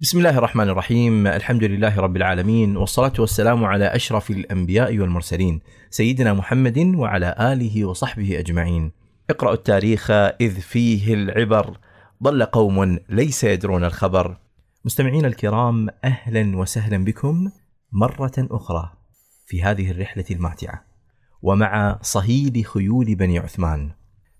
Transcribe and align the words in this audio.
بسم 0.00 0.18
الله 0.18 0.38
الرحمن 0.38 0.68
الرحيم 0.68 1.26
الحمد 1.26 1.64
لله 1.64 2.00
رب 2.00 2.16
العالمين 2.16 2.76
والصلاة 2.76 3.12
والسلام 3.18 3.64
على 3.64 3.84
أشرف 3.84 4.30
الأنبياء 4.30 4.98
والمرسلين 4.98 5.60
سيدنا 5.90 6.32
محمد 6.34 6.78
وعلى 6.78 7.34
آله 7.40 7.84
وصحبه 7.84 8.38
أجمعين 8.38 8.92
اقرأوا 9.30 9.54
التاريخ 9.54 10.10
إذ 10.10 10.60
فيه 10.60 11.14
العبر 11.14 11.78
ضل 12.22 12.44
قوم 12.44 12.98
ليس 13.08 13.44
يدرون 13.44 13.84
الخبر 13.84 14.36
مستمعين 14.84 15.24
الكرام 15.24 15.88
أهلا 16.04 16.56
وسهلا 16.56 17.04
بكم 17.04 17.50
مرة 17.92 18.34
أخرى 18.38 18.92
في 19.46 19.62
هذه 19.62 19.90
الرحلة 19.90 20.24
الماتعة 20.30 20.84
ومع 21.42 21.98
صهيل 22.02 22.66
خيول 22.66 23.14
بني 23.14 23.38
عثمان 23.38 23.90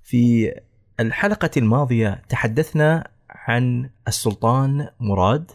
في 0.03 0.53
الحلقة 1.01 1.51
الماضية 1.57 2.23
تحدثنا 2.29 3.18
عن 3.49 3.91
السلطان 4.09 4.89
مراد 5.01 5.51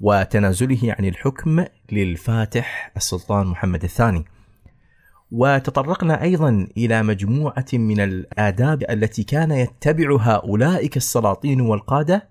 وتنازله 0.00 0.94
عن 0.98 1.04
الحكم 1.04 1.64
للفاتح 1.92 2.92
السلطان 2.96 3.46
محمد 3.46 3.84
الثاني. 3.84 4.24
وتطرقنا 5.32 6.22
أيضا 6.22 6.68
إلى 6.76 7.02
مجموعة 7.02 7.64
من 7.72 8.00
الآداب 8.00 8.82
التي 8.90 9.22
كان 9.22 9.50
يتبعها 9.50 10.32
اولئك 10.44 10.96
السلاطين 10.96 11.60
والقادة 11.60 12.28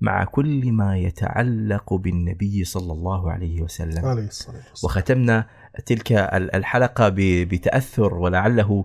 مع 0.00 0.24
كل 0.24 0.72
ما 0.72 0.98
يتعلق 0.98 1.94
بالنبي 1.94 2.64
صلى 2.64 2.92
الله 2.92 3.30
عليه 3.30 3.62
وسلم. 3.62 4.04
عليه 4.06 4.26
الصلاة 4.26 4.56
والسلام 4.56 4.84
وختمنا 4.84 5.46
تلك 5.86 6.12
الحلقة 6.32 7.08
ب- 7.08 7.48
بتأثر 7.48 8.14
ولعله 8.14 8.84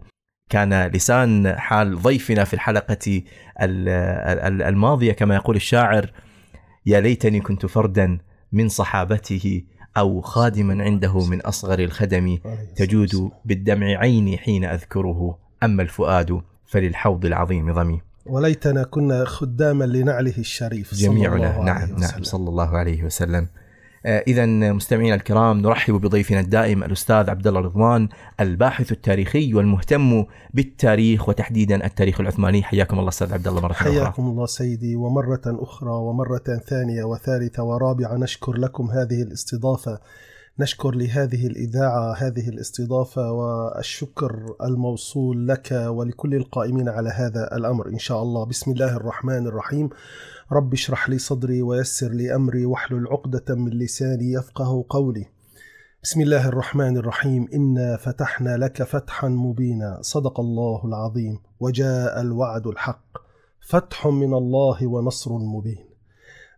كان 0.50 0.88
لسان 0.88 1.56
حال 1.58 2.02
ضيفنا 2.02 2.44
في 2.44 2.54
الحلقة 2.54 3.22
ال- 3.62 3.90
ال- 4.48 4.62
الماضية 4.62 5.12
كما 5.14 5.36
يقول 5.36 5.56
الشاعر 5.56 6.12
يا 6.86 7.00
ليتني 7.00 7.40
كنت 7.40 7.66
فردا 7.66 8.18
من 8.52 8.70
صحابته 8.70 9.64
أو 9.98 10.22
خادما 10.22 10.84
عنده 10.84 11.26
من 11.26 11.42
أصغر 11.42 11.80
الخدم 11.80 12.38
تجود. 12.76 13.32
بالدمع 13.46 13.86
عيني 13.88 14.38
حين 14.38 14.66
أذكره 14.66 15.38
أما 15.64 15.84
الفؤاد 15.84 16.42
فللحوض 16.66 17.26
العظيم 17.26 17.74
ضمي 17.74 18.02
وليتنا 18.26 18.84
كنا 18.84 19.26
خداما 19.26 19.84
لنعله 19.86 20.38
الشريف 20.38 20.94
صلى 20.94 21.08
الله 21.10 21.16
جميعنا 21.28 21.64
نعم 21.64 21.90
نعم. 21.90 22.24
صلى 22.24 22.50
الله 22.50 22.78
عليه 22.78 23.04
وسلم 23.04 23.48
اذا 24.08 24.46
مستمعينا 24.46 25.16
الكرام 25.16 25.62
نرحب 25.62 25.94
بضيفنا 25.94 26.40
الدائم 26.40 26.84
الأستاذ 26.84 27.30
عبد 27.30 27.48
الله 27.48 27.60
رضوان 27.60 28.10
الباحث 28.40 28.92
التاريخي 28.92 29.54
والمهتم 29.54 30.26
بالتاريخ 30.54 31.30
وتحديدا 31.30 31.86
التاريخ 31.86 32.22
العثماني. 32.22 32.64
حياكم 32.64 33.00
الله 33.00 33.10
أستاذ 33.10 33.34
عبد 33.34 33.48
الله 33.48 33.62
مرة 33.62 33.72
أخرى. 33.72 33.92
حياكم 33.92 34.24
الله 34.24 34.46
سيدي 34.46 34.96
ومرة 34.96 35.42
أخرى 35.46 35.92
ومرة 35.92 36.62
ثانية 36.68 37.04
وثالثة 37.04 37.64
ورابعة 37.64 38.16
نشكر 38.16 38.58
لكم 38.58 38.92
هذه 38.92 39.22
الاستضافة 39.22 40.00
نشكر 40.60 40.96
لهذه 40.96 41.48
الإذاعة 41.48 42.14
هذه 42.14 42.50
الاستضافة 42.50 43.32
والشكر 43.32 44.56
الموصول 44.64 45.48
لك 45.48 45.72
ولكل 45.72 46.36
القائمين 46.36 46.90
على 46.90 47.10
هذا 47.10 47.56
الأمر. 47.56 47.90
إن 47.90 47.98
شاء 47.98 48.22
الله 48.22 48.46
بسم 48.46 48.72
الله 48.72 48.96
الرحمن 48.96 49.48
الرحيم. 49.48 49.90
رب 50.52 50.74
اشرح 50.74 51.10
لي 51.10 51.18
صدري 51.18 51.62
ويسر 51.62 52.10
لي 52.10 52.36
أمري 52.36 52.66
واحلل 52.66 53.08
عقدة 53.08 53.56
من 53.56 53.70
لساني 53.70 54.32
يفقه 54.32 54.86
قولي. 54.90 55.26
بسم 56.04 56.22
الله 56.22 56.48
الرحمن 56.48 56.98
الرحيم. 56.98 57.48
إنا 57.54 57.98
فتحنا 57.98 58.58
لك 58.58 58.84
فتحا 58.84 59.28
مبينا. 59.28 60.00
صدق 60.02 60.40
الله 60.40 60.86
العظيم. 60.86 61.40
وجاء 61.60 62.22
الوعد 62.22 62.68
الحق. 62.68 63.18
فتح 63.70 64.08
من 64.08 64.34
الله 64.34 64.88
ونصر 64.88 65.32
مبين. 65.34 65.87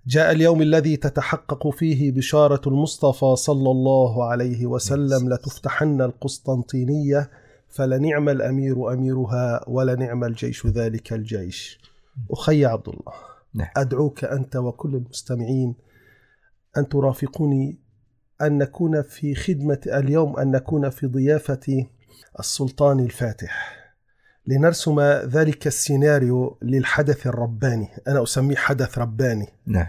جاء 0.07 0.31
اليوم 0.31 0.61
الذي 0.61 0.97
تتحقق 0.97 1.69
فيه 1.69 2.11
بشارة 2.11 2.69
المصطفى 2.69 3.35
صلى 3.35 3.71
الله 3.71 4.25
عليه 4.25 4.65
وسلم 4.65 5.29
لتفتحن 5.33 6.01
القسطنطينية 6.01 7.29
فلنعم 7.69 8.29
الأمير 8.29 8.93
أميرها 8.93 9.63
ولنعم 9.67 10.23
الجيش 10.23 10.67
ذلك 10.67 11.13
الجيش. 11.13 11.79
أخي 12.31 12.65
عبد 12.65 12.87
الله 12.89 13.13
نعم. 13.53 13.67
أدعوك 13.77 14.23
أنت 14.23 14.55
وكل 14.55 14.95
المستمعين 14.95 15.75
أن 16.77 16.89
ترافقوني 16.89 17.79
أن 18.41 18.57
نكون 18.57 19.01
في 19.01 19.35
خدمة 19.35 19.79
اليوم 19.87 20.39
أن 20.39 20.51
نكون 20.51 20.89
في 20.89 21.07
ضيافة 21.07 21.87
السلطان 22.39 22.99
الفاتح. 22.99 23.78
لنرسم 24.49 24.99
ذلك 25.25 25.67
السيناريو 25.67 26.57
للحدث 26.61 27.27
الرباني. 27.27 27.87
أنا 28.07 28.23
أسميه 28.23 28.55
حدث 28.55 28.97
رباني. 28.97 29.47
نعم. 29.65 29.87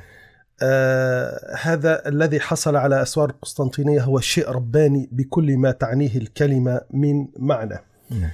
آه 0.62 1.56
هذا 1.62 2.08
الذي 2.08 2.40
حصل 2.40 2.76
على 2.76 3.02
أسوار 3.02 3.30
القسطنطينية 3.30 4.00
هو 4.02 4.20
شيء 4.20 4.48
رباني 4.50 5.08
بكل 5.12 5.56
ما 5.56 5.70
تعنيه 5.70 6.16
الكلمة 6.16 6.80
من 6.90 7.26
معنى. 7.38 7.78
نعم. 8.10 8.30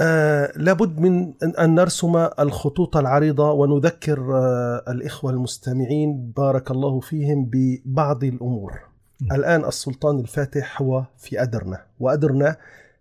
آه 0.00 0.52
لابد 0.56 1.00
من 1.00 1.32
أن- 1.32 1.60
نرسم 1.60 2.16
الخطوط 2.40 2.96
العريضة 2.96 3.52
ونذكر 3.52 4.34
آه 4.34 4.84
الإخوة 4.88 5.30
المستمعين 5.30 6.32
بارك 6.36 6.70
الله 6.70 7.00
فيهم 7.00 7.50
ببعض 7.52 8.24
الأمور. 8.24 8.72
نعم. 9.20 9.40
الآن 9.40 9.64
السلطان 9.64 10.18
الفاتح 10.20 10.82
هو 10.82 11.04
في 11.18 11.42
أدرنة 11.42 11.78
وأدرنة 12.00 12.56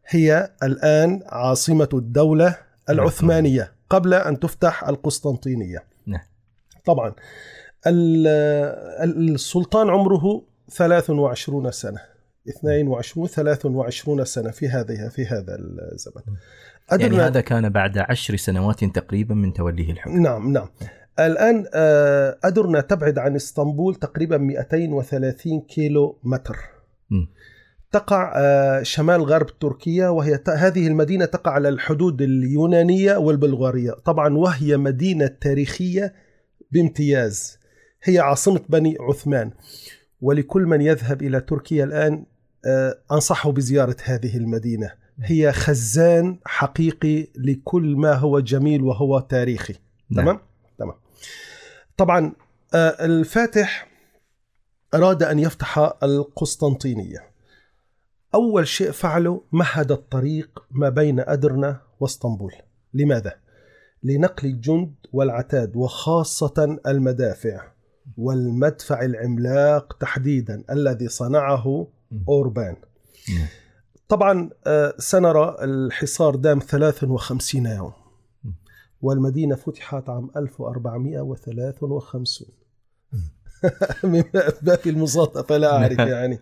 هي 0.08 0.52
الآن 0.64 1.22
عاصمة 1.26 1.90
الدولة 1.94 2.58
العثمانية 2.90 3.72
قبل 3.90 4.14
أن 4.14 4.40
تفتح 4.40 4.84
القسطنطينية. 4.88 5.84
نعم. 6.06 6.22
طبعا 6.86 7.14
ال- 7.88 8.28
ال- 9.04 9.34
السلطان 9.36 9.90
عمره 9.90 10.44
23 10.72 11.72
سنة. 11.72 12.00
22 12.50 13.28
23 13.28 14.26
سنة 14.26 14.52
في 14.52 14.70
هذه 14.70 15.08
في 15.10 15.26
هذا 15.26 15.56
الزمن. 15.92 16.22
يعني 16.92 17.06
أدرنا 17.06 17.28
هذا 17.28 17.42
كان 17.42 17.70
بعد 17.70 17.98
عشر 17.98 18.36
سنوات 18.36 18.84
تقريبا 18.84 19.36
من 19.36 19.54
توليه 19.54 19.92
الحكم. 19.92 20.22
نعم 20.22 20.52
نعم. 20.54 20.70
الآن 21.20 21.66
آه، 21.74 22.38
أدرنا 22.44 22.82
تبعد 22.82 23.20
عن 23.20 23.36
إسطنبول 23.36 23.96
تقريبا 23.96 24.38
230 24.38 25.62
كيلو 25.62 26.20
متر. 26.24 26.58
مم. 27.10 27.28
تقع 27.92 28.34
آه، 28.36 28.84
شمال 28.84 29.24
غرب 29.24 29.60
تركيا 29.60 30.10
وهي 30.10 30.40
هذه 30.48 30.88
المدينة 30.88 31.26
تقع 31.26 31.52
على 31.52 31.70
الحدود 31.70 32.22
اليونانية 32.22 33.18
والبلغارية. 33.18 33.92
طبعا 33.92 34.38
وهي 34.38 34.78
مدينة 34.78 35.28
تاريخية 35.28 36.14
بامتياز. 36.72 37.60
هي 38.04 38.20
عاصمة 38.20 38.62
بني 38.70 38.98
عثمان. 39.00 39.52
ولكل 40.22 40.62
من 40.62 40.82
يذهب 40.82 41.22
إلى 41.22 41.42
تركيا 41.42 41.84
الآن 41.84 42.26
آه، 42.66 42.98
أنصحه 43.12 43.52
بزيارة 43.52 43.96
هذه 44.04 44.38
المدينة. 44.38 44.92
هي 45.20 45.52
خزان 45.52 46.40
حقيقي 46.46 47.28
لكل 47.36 47.96
ما 47.96 48.14
هو 48.14 48.40
جميل 48.40 48.82
وهو 48.82 49.20
تاريخي. 49.20 49.76
نعم. 50.10 50.26
تمام؟ 50.26 50.40
تمام. 50.78 50.96
طبعا 51.98 52.34
آه، 52.74 53.06
الفاتح 53.06 53.88
أراد 54.94 55.24
أن 55.24 55.40
يفتح 55.40 55.94
القسطنطينية. 56.04 57.35
أول 58.36 58.68
شيء 58.68 58.92
فعله 58.92 59.42
مهد 59.52 59.92
الطريق 59.92 60.64
ما 60.72 60.90
بين 60.90 61.20
أدرنة 61.20 61.80
واسطنبول. 62.00 62.54
لماذا؟ 62.94 63.34
لنقل 64.04 64.48
الجند 64.48 64.94
والعتاد 65.14 65.76
وخاصة 65.76 66.80
المدافع 66.88 67.62
والمدفع 68.18 69.02
العملاق 69.02 69.98
تحديدا 70.00 70.64
الذي 70.72 71.08
صنعه 71.08 71.88
أوربان. 72.30 72.76
طبعا 74.08 74.50
آه، 74.68 74.94
سنرى 74.98 75.56
الحصار 75.62 76.36
دام 76.36 76.60
53 76.60 77.66
يوم. 77.66 77.94
والمدينة 79.02 79.56
فتحت 79.56 80.10
عام 80.10 80.30
1453 80.38 82.48
من 84.12 84.24
باب 84.62 84.80
المصادفة 84.86 85.58
لا 85.58 85.78
أعرف 85.78 86.00
يعني. 86.16 86.40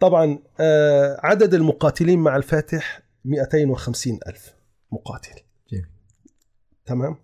طبعا 0.00 0.38
آه، 0.60 1.20
عدد 1.22 1.54
المقاتلين 1.54 2.18
مع 2.18 2.36
الفاتح 2.36 3.02
250 3.24 4.18
ألف 4.26 4.54
مقاتل. 4.92 5.40
جميل. 5.72 5.86
تمام. 6.86 7.16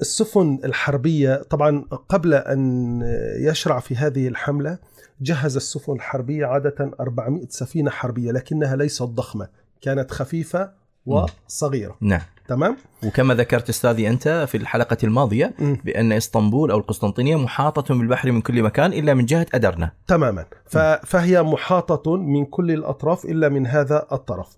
السفن 0.00 0.58
الحربية 0.64 1.42
طبعا 1.42 1.84
قبل 2.08 2.34
أن 2.34 3.00
يشرع 3.36 3.80
في 3.80 3.96
هذه 3.96 4.28
الحملة 4.28 4.78
جهز 5.20 5.56
السفن 5.56 5.92
الحربية 5.92 6.46
عادة 6.46 6.90
400 7.00 7.46
سفينة 7.48 7.90
حربية 7.90 8.32
لكنها 8.32 8.76
ليست 8.76 9.02
ضخمة 9.02 9.48
كانت 9.80 10.10
خفيفة 10.10 10.72
وصغيرة. 11.06 11.96
نعم. 12.00 12.20
تمام 12.50 12.76
وكما 13.06 13.34
ذكرت 13.34 13.68
أستاذي 13.68 14.08
أنت 14.08 14.44
في 14.48 14.56
الحلقة 14.56 14.96
الماضية 15.04 15.54
م. 15.58 15.74
بأن 15.84 16.12
إسطنبول 16.12 16.70
أو 16.70 16.78
القسطنطينية 16.78 17.36
محاطة 17.36 17.94
بالبحر 17.94 18.32
من 18.32 18.40
كل 18.40 18.62
مكان 18.62 18.92
إلا 18.92 19.14
من 19.14 19.24
جهة 19.24 19.46
ادرنه 19.54 19.92
تماما 20.06 20.44
ف- 20.66 20.78
فهي 20.78 21.42
محاطة 21.42 22.16
من 22.16 22.44
كل 22.44 22.70
الأطراف 22.70 23.24
إلا 23.24 23.48
من 23.48 23.66
هذا 23.66 24.06
الطرف 24.12 24.56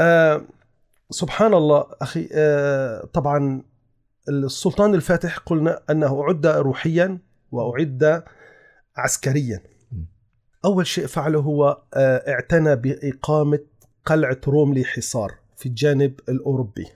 آه 0.00 0.42
سبحان 1.10 1.54
الله 1.54 1.86
أخي 2.02 2.28
آه 2.32 3.08
طبعا 3.12 3.62
السلطان 4.28 4.94
الفاتح 4.94 5.38
قلنا 5.38 5.80
أنه 5.90 6.24
عد 6.24 6.46
روحيا 6.46 7.18
وأعد 7.52 8.22
عسكريا 8.96 9.62
م. 9.92 9.96
أول 10.64 10.86
شيء 10.86 11.06
فعله 11.06 11.40
هو 11.40 11.82
آه، 11.94 12.30
اعتنى 12.32 12.76
بإقامة 12.76 13.58
قلعة 14.04 14.40
روملي 14.48 14.84
حصار 14.84 15.32
في 15.56 15.66
الجانب 15.66 16.20
الأوروبي 16.28 16.82
م. 16.82 16.86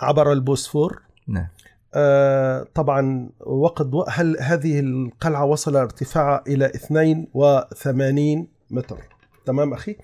عبر 0.00 0.32
البوسفور. 0.32 1.02
نعم. 1.28 1.48
آه، 1.94 2.66
طبعا 2.74 3.30
وقد 3.40 4.04
هل 4.08 4.36
هذه 4.40 4.80
القلعة 4.80 5.44
وصل 5.44 5.76
ارتفاعها 5.76 6.44
إلى 6.46 6.66
82 6.66 8.48
متر؟ 8.70 8.98
تمام 9.46 9.72
أخي. 9.72 9.96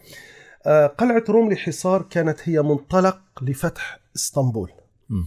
آه، 0.66 0.86
قلعة 0.86 1.24
روملي 1.28 1.56
حصار 1.56 2.02
كانت 2.02 2.48
هي 2.48 2.62
منطلق 2.62 3.20
لفتح 3.42 4.00
إسطنبول. 4.16 4.72
م. 5.08 5.22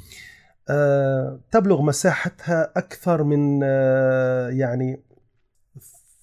آه، 0.70 1.40
تبلغ 1.52 1.82
مساحتها 1.82 2.72
أكثر 2.76 3.24
من 3.24 3.60
آه، 3.64 4.50
يعني 4.50 5.04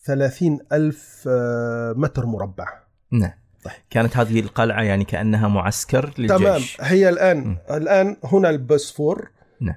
30 0.04 0.58
ألف 0.72 1.24
آه، 1.28 1.94
متر 1.96 2.26
مربع. 2.26 2.66
نعم. 3.12 3.32
طيب. 3.68 3.82
كانت 3.90 4.16
هذه 4.16 4.40
القلعة 4.40 4.82
يعني 4.82 5.04
كأنها 5.04 5.48
معسكر 5.48 6.12
للجيش 6.18 6.38
تمام 6.38 6.62
هي 6.80 7.08
الآن 7.08 7.38
م. 7.38 7.58
الآن 7.70 8.16
هنا 8.24 8.50
البوسفور 8.50 9.30
نعم. 9.60 9.76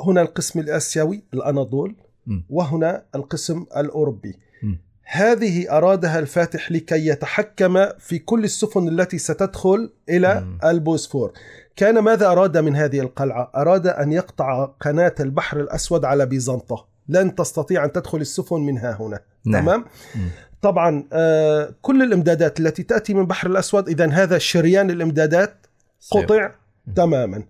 هنا 0.00 0.22
القسم 0.22 0.60
الآسيوي 0.60 1.22
الأناضول 1.34 1.96
م. 2.26 2.40
وهنا 2.50 3.02
القسم 3.14 3.66
الأوروبي 3.76 4.38
م. 4.62 4.74
هذه 5.04 5.76
أرادها 5.76 6.18
الفاتح 6.18 6.72
لكي 6.72 7.06
يتحكم 7.06 7.86
في 7.98 8.18
كل 8.18 8.44
السفن 8.44 8.88
التي 8.88 9.18
ستدخل 9.18 9.92
إلى 10.08 10.40
م. 10.40 10.58
البوسفور 10.64 11.32
كان 11.76 11.98
ماذا 11.98 12.26
أراد 12.26 12.58
من 12.58 12.76
هذه 12.76 13.00
القلعة؟ 13.00 13.50
أراد 13.56 13.86
أن 13.86 14.12
يقطع 14.12 14.64
قناة 14.64 15.14
البحر 15.20 15.60
الأسود 15.60 16.04
على 16.04 16.26
بيزنطة 16.26 16.86
لن 17.08 17.34
تستطيع 17.34 17.84
أن 17.84 17.92
تدخل 17.92 18.18
السفن 18.20 18.60
منها 18.60 18.96
هنا 19.00 19.20
نعم. 19.46 19.62
تمام؟ 19.64 19.84
م. 20.14 20.18
طبعا 20.62 21.04
آه 21.12 21.74
كل 21.82 22.02
الإمدادات 22.02 22.60
التي 22.60 22.82
تأتي 22.82 23.14
من 23.14 23.20
البحر 23.20 23.50
الأسود 23.50 23.88
إذا 23.88 24.10
هذا 24.10 24.38
شريان 24.38 24.90
الإمدادات 24.90 25.66
سير. 26.00 26.22
قطع. 26.22 26.50
تماما 26.94 27.44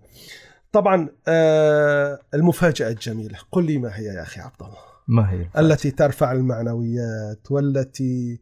طبعا 0.71 1.09
آه 1.27 2.19
المفاجأة 2.33 2.89
الجميلة 2.89 3.37
قل 3.51 3.65
لي 3.65 3.77
ما 3.77 3.97
هي 3.97 4.03
يا 4.03 4.21
أخي 4.21 4.41
عبد 4.41 4.61
الله 4.61 4.77
ما 5.07 5.31
هي 5.31 5.41
الفاتحة؟ 5.41 5.59
التي 5.59 5.91
ترفع 5.91 6.31
المعنويات 6.31 7.51
والتي 7.51 8.39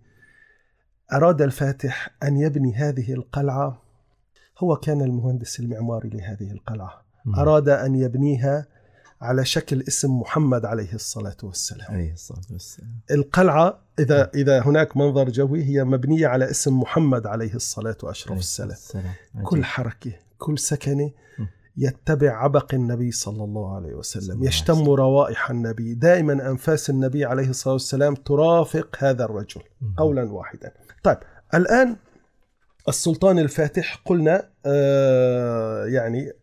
أراد 1.14 1.42
الفاتح 1.42 2.10
أن 2.24 2.38
يبني 2.38 2.76
هذه 2.76 3.14
القلعة 3.14 3.82
هو 4.60 4.76
كان 4.76 5.02
المهندس 5.02 5.60
المعماري 5.60 6.10
لهذه 6.10 6.52
القلعة 6.52 7.02
م. 7.26 7.36
أراد 7.36 7.70
أن 7.70 7.96
يبنيها 7.96 8.68
على 9.22 9.46
شكل 9.46 9.84
اسم 9.88 10.20
محمد 10.20 10.66
عليه 10.66 10.94
الصلاة 10.94 11.38
والسلام. 11.44 11.92
عليه 11.92 12.14
الصلاة 12.14 12.46
والسلام. 12.52 13.00
القلعة 13.12 13.82
إذا 14.00 14.32
إذا 14.36 14.62
هناك 14.62 14.98
منظر 14.98 15.30
جوي 15.30 15.64
هي 15.64 15.84
مبنية 15.84 16.28
على 16.28 16.50
اسم 16.50 16.80
محمد 16.80 17.28
عليه 17.28 17.54
الصلاة 17.54 17.98
وأشرف 18.04 18.38
السلام 18.38 18.72
السلام 18.72 19.14
كل 19.44 19.64
حركة 19.64 20.12
كل 20.38 20.60
سكنة. 20.60 21.12
يتبع 21.78 22.44
عبق 22.44 22.74
النبي 22.74 23.12
صلى 23.12 23.44
الله 23.44 23.76
عليه 23.76 23.94
وسلم. 23.94 24.44
يشتم 24.44 24.90
روائح 24.90 25.50
النبي. 25.50 25.94
دائما 25.94 26.50
أنفاس 26.50 26.90
النبي 26.90 27.26
عليه 27.26 27.50
الصلاة 27.50 27.74
والسلام 27.74 28.16
ترافق 28.16 28.96
هذا 29.00 29.26
الرجل. 29.26 29.62
قولا 29.98 30.32
واحدا. 30.32 30.72
طيب 31.04 31.18
الآن 31.54 31.96
السلطان 32.90 33.40
الفاتح 33.40 34.02
قلنا 34.06 34.50
آه 34.66 35.86
يعني 35.86 36.34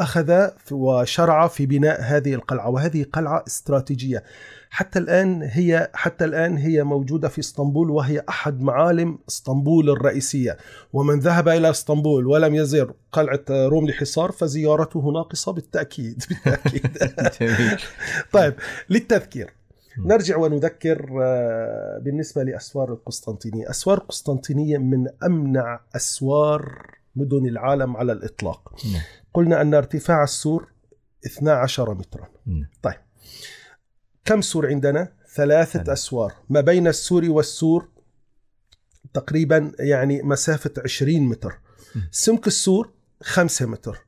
أخذ 0.00 0.48
وشرع 0.72 1.48
في 1.48 1.66
بناء 1.66 2.00
هذه 2.02 2.34
القلعة 2.34 2.70
وهذه 2.70 3.04
قلعة 3.12 3.44
استراتيجية. 3.46 4.24
حتى 4.70 4.98
الآن 4.98 5.42
هي 5.42 5.90
حتى 5.94 6.24
الآن 6.24 6.56
هي 6.56 6.84
موجودة 6.84 7.28
في 7.28 7.38
إسطنبول 7.38 7.90
وهي 7.90 8.22
أحد 8.28 8.60
معالم 8.60 9.18
إسطنبول 9.28 9.90
الرئيسية. 9.90 10.56
ومن 10.92 11.18
ذهب 11.18 11.48
إلى 11.48 11.70
إسطنبول 11.70 12.26
ولم 12.26 12.54
يزر 12.54 12.92
قلعة 13.12 13.44
روملي 13.50 13.92
حصار 13.92 14.32
فزيارته 14.32 15.12
ناقصة 15.12 15.52
بالتأكيد 15.52 16.24
بالتأكيد. 16.30 16.90
طيب 18.32 18.54
للتذكير. 18.90 19.50
نرجع 19.98 20.36
ونذكر 20.36 21.18
آه، 21.22 21.98
بالنسبة 22.04 22.42
لأسوار 22.42 22.92
القسطنطينية. 22.92 23.70
أسوار 23.70 23.98
القسطنطينية 23.98 24.78
من 24.78 25.06
أمنع 25.24 25.80
أسوار 25.96 26.86
مدن 27.16 27.46
العالم 27.46 27.96
على 27.96 28.12
الإطلاق. 28.12 28.72
نعم. 28.92 29.02
قلنا 29.34 29.60
أن 29.60 29.74
ارتفاع 29.74 30.24
السور 30.24 30.72
12 31.26 31.94
مترا 31.94 32.28
نعم. 32.46 32.66
كم 34.24 34.40
سور 34.40 34.66
عندنا؟ 34.66 35.12
ثلاثة 35.34 35.72
ثلاث. 35.72 35.88
أسوار 35.88 36.32
ما 36.48 36.60
بين 36.60 36.86
السور 36.86 37.30
والسور 37.30 37.88
تقريبا 39.14 39.72
يعني 39.78 40.22
مسافة 40.22 40.70
20 40.84 41.20
متر 41.20 41.58
م. 41.94 41.98
سمك 42.10 42.46
السور 42.46 42.92
5 43.22 43.66
متر 43.66 43.98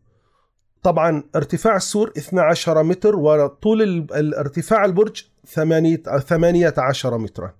طبعا 0.83 1.25
ارتفاع 1.37 1.77
السور 1.77 2.13
12 2.19 2.83
متر 2.83 3.17
وطول 3.17 3.83
الارتفاع 4.13 4.85
البرج 4.85 5.25
8 5.47 5.97
18 5.97 7.19
مترا. 7.19 7.55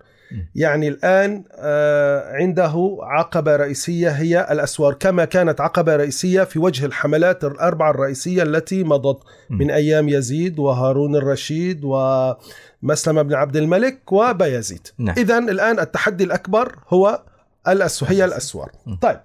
يعني 0.55 0.89
الآن 0.89 1.45
آه، 1.53 2.33
عنده 2.33 2.99
عقبة 3.03 3.57
رئيسية 3.57 4.11
هي 4.11 4.47
الأسوار 4.51 4.95
كما 4.95 5.25
كانت 5.25 5.61
عقبة 5.61 5.97
رئيسية 5.97 6.43
في 6.43 6.59
وجه 6.59 6.87
الحملات 6.87 7.45
الأربعة 7.45 7.91
الرئيسية 7.91 8.43
التي 8.43 8.85
مضت. 8.85 9.19
من 9.51 9.71
أيام 9.71 10.09
يزيد 10.09 10.59
وهارون 10.59 11.17
الرشيد 11.17 11.81
ومسلم 11.85 13.23
بن 13.23 13.35
عبد 13.35 13.57
الملك 13.57 14.13
وبيزيد 14.13 14.89
نعم. 14.99 15.15
إذا 15.19 15.39
الآن 15.39 15.81
التحدي 15.81 16.25
الأكبر 16.25 16.79
هو 16.89 17.23
الأسو 17.69 18.07
هي 18.07 18.25
الأسوار. 18.25 18.71
طيب 19.01 19.21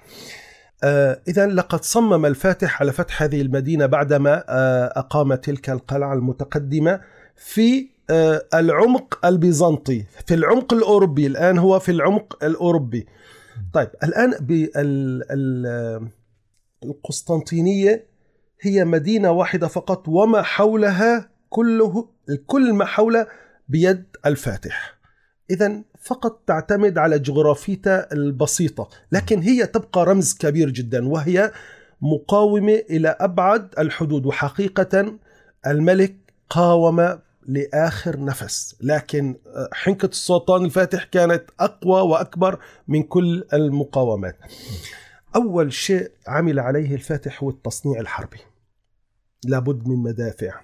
آه 0.84 1.20
إذا 1.28 1.48
لقد 1.48 1.84
صمم 1.84 2.26
الفاتح 2.26 2.82
على 2.82 2.92
فتح 2.92 3.24
هذه 3.24 3.42
المدينة 3.42 3.86
بعدما 3.86 4.44
آه 4.50 4.94
أقام 4.96 5.36
تلك 5.36 5.70
القلعة 5.70 6.14
المتقدمة 6.14 7.02
في 7.36 7.95
العمق 8.54 9.26
البيزنطي. 9.26 10.06
في 10.28 10.34
العمق 10.34 10.74
الأوروبي 10.74 11.28
الآن 11.28 11.58
هو 11.58 11.80
في 11.80 11.92
العمق 11.92 12.44
الأوروبي. 12.44 13.08
طيب 13.74 13.90
الآن 14.04 14.34
القسطنطينية 16.84 18.08
هي 18.62 18.86
مدينة 18.86 19.32
واحدة 19.32 19.68
فقط 19.68 20.08
وما 20.08 20.42
حولها 20.42 21.30
كله 21.50 22.10
كل 22.46 22.74
ما 22.74 22.86
حولها 22.86 23.28
بيد 23.70 24.06
الفاتح. 24.26 24.96
إذا 25.50 25.82
فقط 26.02 26.44
تعتمد 26.48 26.98
على 26.98 27.20
جغرافيتها 27.20 28.14
البسيطة 28.14 28.90
لكن 29.12 29.40
هي 29.40 29.66
تبقى 29.66 30.06
رمز 30.06 30.38
كبير 30.38 30.70
جدا 30.70 31.08
وهي 31.10 31.52
مقاومة 32.02 32.74
إلى 32.90 33.08
أبعد 33.20 33.70
الحدود 33.80 34.26
وحقيقة 34.26 35.18
الملك 35.68 36.16
قاوم 36.50 37.20
لآخر 37.46 38.20
نفس. 38.20 38.76
لكن 38.82 39.36
حنكة 39.74 40.06
السلطان 40.06 40.66
الفاتح 40.66 41.04
كانت 41.04 41.44
أقوى 41.60 42.02
وأكبر 42.02 42.60
من 42.88 43.04
كل 43.04 43.48
المقاومات. 43.54 44.38
أول 45.36 45.74
شيء 45.74 46.12
عمل 46.28 46.60
عليه 46.60 46.96
الفاتح 46.96 47.44
هو 47.44 47.50
التصنيع 47.50 48.00
الحربي. 48.00 48.40
لابد 49.46 49.88
من 49.88 49.96
مدافع. 49.96 50.62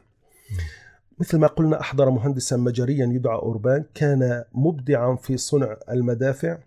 مثل 1.20 1.38
ما 1.38 1.48
قلنا 1.48 1.80
أحضر 1.82 2.10
مهندسا 2.10 2.58
مجريا 2.58 3.06
يدعى 3.06 3.36
أوربان. 3.36 3.86
كان 3.94 4.44
مبدعا 4.54 5.16
في 5.16 5.38
صنع 5.38 5.78
المدافع. 5.90 6.58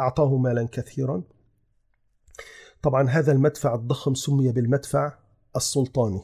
أعطاه 0.00 0.36
مالا 0.36 0.68
كثيرا. 0.72 1.22
طبعا 2.82 3.08
هذا 3.08 3.32
المدفع 3.32 3.74
الضخم 3.74 4.14
سمي 4.14 4.52
بالمدفع 4.52 5.12
السلطاني. 5.56 6.22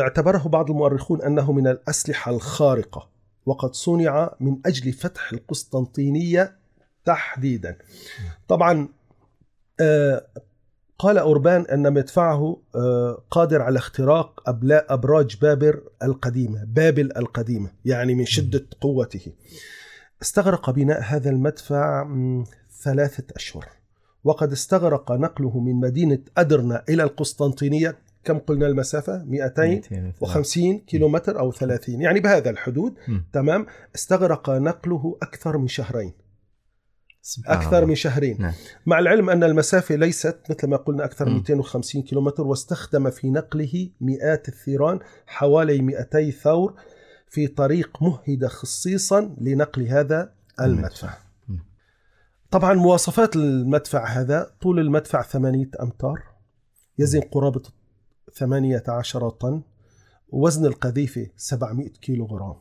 اعتبره 0.00 0.48
بعض 0.48 0.70
المؤرخون 0.70 1.22
أنه 1.22 1.52
من 1.52 1.66
الأسلحة 1.66 2.30
الخارقة 2.32 3.08
وقد 3.46 3.74
صنع 3.74 4.34
من 4.40 4.56
أجل 4.66 4.92
فتح 4.92 5.32
القسطنطينية 5.32 6.56
تحديدا. 7.04 7.78
طبعا 8.48 8.88
آه، 9.80 10.26
قال 10.98 11.18
أوربان 11.18 11.60
أن 11.62 11.92
مدفعه 11.92 12.56
آه، 12.74 13.22
قادر 13.30 13.62
على 13.62 13.78
اختراق 13.78 14.40
أبلا- 14.50 14.84
أبراج 14.92 15.36
بابل 15.36 15.80
القديمة 16.02 16.64
بابل 16.64 17.12
القديمة 17.16 17.70
يعني 17.84 18.14
من 18.14 18.24
شدة 18.26 18.66
قوته. 18.80 19.32
استغرق 20.22 20.70
بناء 20.70 21.02
هذا 21.02 21.30
المدفع 21.30 22.08
ثلاثة 22.82 23.24
أشهر 23.36 23.68
وقد 24.24 24.52
استغرق 24.52 25.12
نقله 25.12 25.60
من 25.60 25.74
مدينة 25.74 26.18
أدرنا 26.38 26.84
إلى 26.88 27.02
القسطنطينية. 27.02 27.96
كم 28.24 28.38
قلنا 28.38 28.66
المسافة؟ 28.66 29.24
250 29.24 30.78
كيلومتر 30.78 31.38
أو 31.38 31.52
30 31.52 32.00
يعني 32.00 32.20
بهذا 32.20 32.50
الحدود. 32.50 32.94
م. 33.08 33.18
تمام؟ 33.32 33.66
استغرق 33.94 34.50
نقله 34.50 35.18
أكثر 35.22 35.58
من 35.58 35.68
شهرين. 35.68 36.12
أكثر. 37.46 37.86
من 37.86 37.94
شهرين. 37.94 38.36
نعم. 38.42 38.52
مع 38.86 38.98
العلم 38.98 39.30
أن 39.30 39.44
المسافة 39.44 39.94
ليست 39.94 40.38
مثل 40.50 40.68
ما 40.68 40.76
قلنا 40.76 41.04
أكثر 41.04 41.24
من 41.26 41.32
م. 41.32 41.36
250 41.36 42.02
كيلومتر 42.02 42.46
واستخدم 42.46 43.10
في 43.10 43.30
نقله 43.30 43.90
مئات 44.00 44.48
الثيران 44.48 44.98
حوالي 45.26 45.82
200 45.82 46.30
ثور 46.30 46.74
في 47.28 47.46
طريق 47.46 48.02
مهدة 48.02 48.48
خصيصا 48.48 49.34
لنقل 49.40 49.86
هذا 49.88 50.32
المدفع. 50.60 51.14
مم. 51.48 51.58
طبعا 52.50 52.74
مواصفات 52.74 53.36
المدفع 53.36 54.06
هذا. 54.06 54.50
طول 54.60 54.80
المدفع 54.80 55.22
ثمانية 55.22 55.70
أمتار. 55.82 56.22
يزن 56.98 57.20
قرابة 57.20 57.62
18 58.34 59.28
طن 59.28 59.62
وزن 60.28 60.66
القذيفة 60.66 61.26
700 61.36 61.88
كيلو 61.88 62.24
غرام 62.24 62.56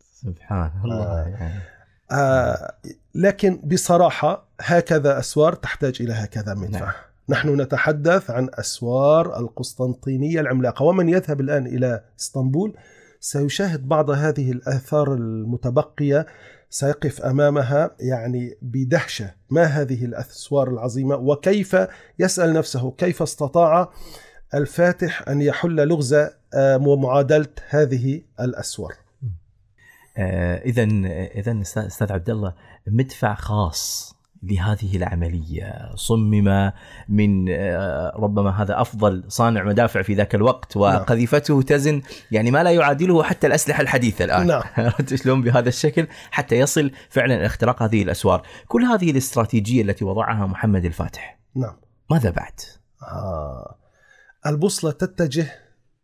سبحان 0.00 0.70
الله 0.84 1.04
آه. 1.04 1.28
يعني. 1.28 1.60
آه 2.10 2.74
لكن 3.14 3.60
بصراحة 3.64 4.48
هكذا 4.60 5.18
أسوار 5.18 5.52
تحتاج 5.52 5.96
إلى 6.00 6.12
هكذا 6.12 6.54
مدفع 6.54 6.78
نعم. 6.78 6.92
نحن 7.28 7.60
نتحدث 7.60 8.30
عن 8.30 8.48
أسوار 8.54 9.38
القسطنطينية 9.38 10.40
العملاقة 10.40 10.82
ومن 10.82 11.08
يذهب 11.08 11.40
الآن 11.40 11.66
إلى 11.66 12.04
إسطنبول 12.20 12.76
سيشاهد 13.20 13.88
بعض 13.88 14.10
هذه 14.10 14.52
الآثار 14.52 15.14
المتبقية 15.14 16.26
سيقف 16.70 17.20
أمامها 17.20 17.90
يعني 18.00 18.58
بدهشة 18.62 19.30
ما 19.50 19.64
هذه 19.64 20.04
الأسوار 20.04 20.68
العظيمة 20.68 21.16
وكيف 21.16 21.76
يسأل 22.18 22.52
نفسه 22.52 22.90
كيف 22.90 23.22
استطاع 23.22 23.90
الفاتح 24.54 25.28
أن 25.28 25.42
يحل 25.42 25.88
لغز 25.88 26.14
آه، 26.54 26.76
ومعادلة 26.76 27.48
هذه 27.68 28.22
الأسوار. 28.40 28.92
اذا 30.18 30.82
اذا 31.34 31.60
أستاذ 31.62 32.12
عبد 32.12 32.30
الله 32.30 32.54
مدفع 32.86 33.34
خاص 33.34 34.14
لهذه 34.42 34.96
العملية. 34.96 35.90
صمم 35.94 36.72
من 37.08 37.46
آه، 37.50 38.12
ربما 38.16 38.62
هذا 38.62 38.80
أفضل 38.80 39.24
صانع 39.28 39.62
مدافع 39.64 40.02
في 40.02 40.14
ذاك 40.14 40.34
الوقت 40.34 40.76
وقذيفته 40.76 41.62
تزن 41.62 42.02
يعني 42.30 42.50
ما 42.50 42.62
لا 42.62 42.70
يعادله 42.70 43.22
حتى 43.22 43.46
الأسلحة 43.46 43.80
الحديثة 43.80 44.24
الآن. 44.24 44.46
نعم. 44.46 44.62
شلون؟ 45.22 45.42
بهذا 45.42 45.68
الشكل 45.68 46.06
حتى 46.30 46.56
يصل 46.58 46.90
فعلا 47.10 47.46
اختراق 47.46 47.82
هذه 47.82 48.02
الأسوار. 48.02 48.42
كل 48.68 48.82
هذه 48.82 49.10
الاستراتيجية 49.10 49.82
التي 49.82 50.04
وضعها 50.04 50.46
محمد 50.46 50.84
الفاتح 50.84 51.38
نعم. 51.54 51.76
ماذا 52.10 52.30
بعد؟ 52.30 52.60
آه. 53.02 53.79
البوصلة 54.46 54.90
تتجه 54.90 55.52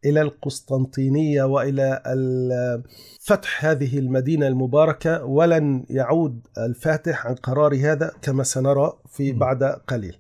إلى 0.05 0.23
القسطنطينية 0.23 1.43
وإلى 1.43 2.03
فتح 3.21 3.65
هذه 3.65 3.99
المدينة 3.99 4.47
المباركة 4.47 5.25
ولن 5.25 5.87
يعود 5.91 6.47
الفاتح 6.59 7.27
عن 7.27 7.35
قرار 7.35 7.75
هذا 7.75 8.13
كما 8.23 8.43
سنرى 8.43 8.93
في. 9.09 9.33
بعد 9.33 9.65
قليل 9.65 10.19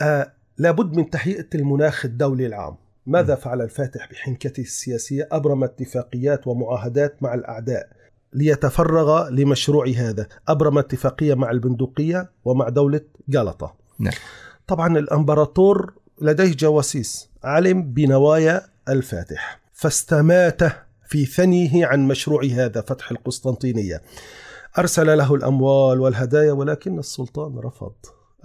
آه. 0.00 0.32
لابد 0.58 0.96
من 0.96 1.10
تهيئة 1.10 1.48
المناخ 1.54 2.04
الدولي 2.04 2.46
العام 2.46 2.76
ماذا 3.06 3.34
فعل 3.34 3.62
الفاتح 3.62 4.10
بحنكته 4.10 4.60
السياسية 4.60 5.28
أبرم 5.32 5.64
اتفاقيات 5.64 6.46
ومعاهدات 6.46 7.22
مع 7.22 7.34
الأعداء 7.34 7.88
ليتفرغ 8.32 9.28
لمشروع 9.28 9.88
هذا 9.88 10.26
أبرم 10.48 10.78
اتفاقية 10.78 11.34
مع 11.34 11.50
البندقية 11.50 12.30
ومع 12.44 12.68
دولة 12.68 13.00
جلطة 13.28 13.76
نعم. 13.98 14.12
طبعا 14.66 14.98
الإمبراطور 14.98 15.92
لديه 16.20 16.52
جواسيس 16.52 17.28
علم 17.44 17.82
بنوايا 17.82 18.62
الفاتح 18.88 19.60
فاستمات 19.72 20.60
في 21.08 21.24
ثنيه 21.24 21.86
عن 21.86 22.08
مشروع 22.08 22.44
هذا 22.44 22.80
فتح 22.80 23.10
القسطنطينية. 23.10 24.02
أرسل 24.78 25.18
له 25.18 25.34
الأموال 25.34 26.00
والهدايا 26.00 26.52
ولكن 26.52 26.98
السلطان 26.98 27.58
رفض. 27.58 27.92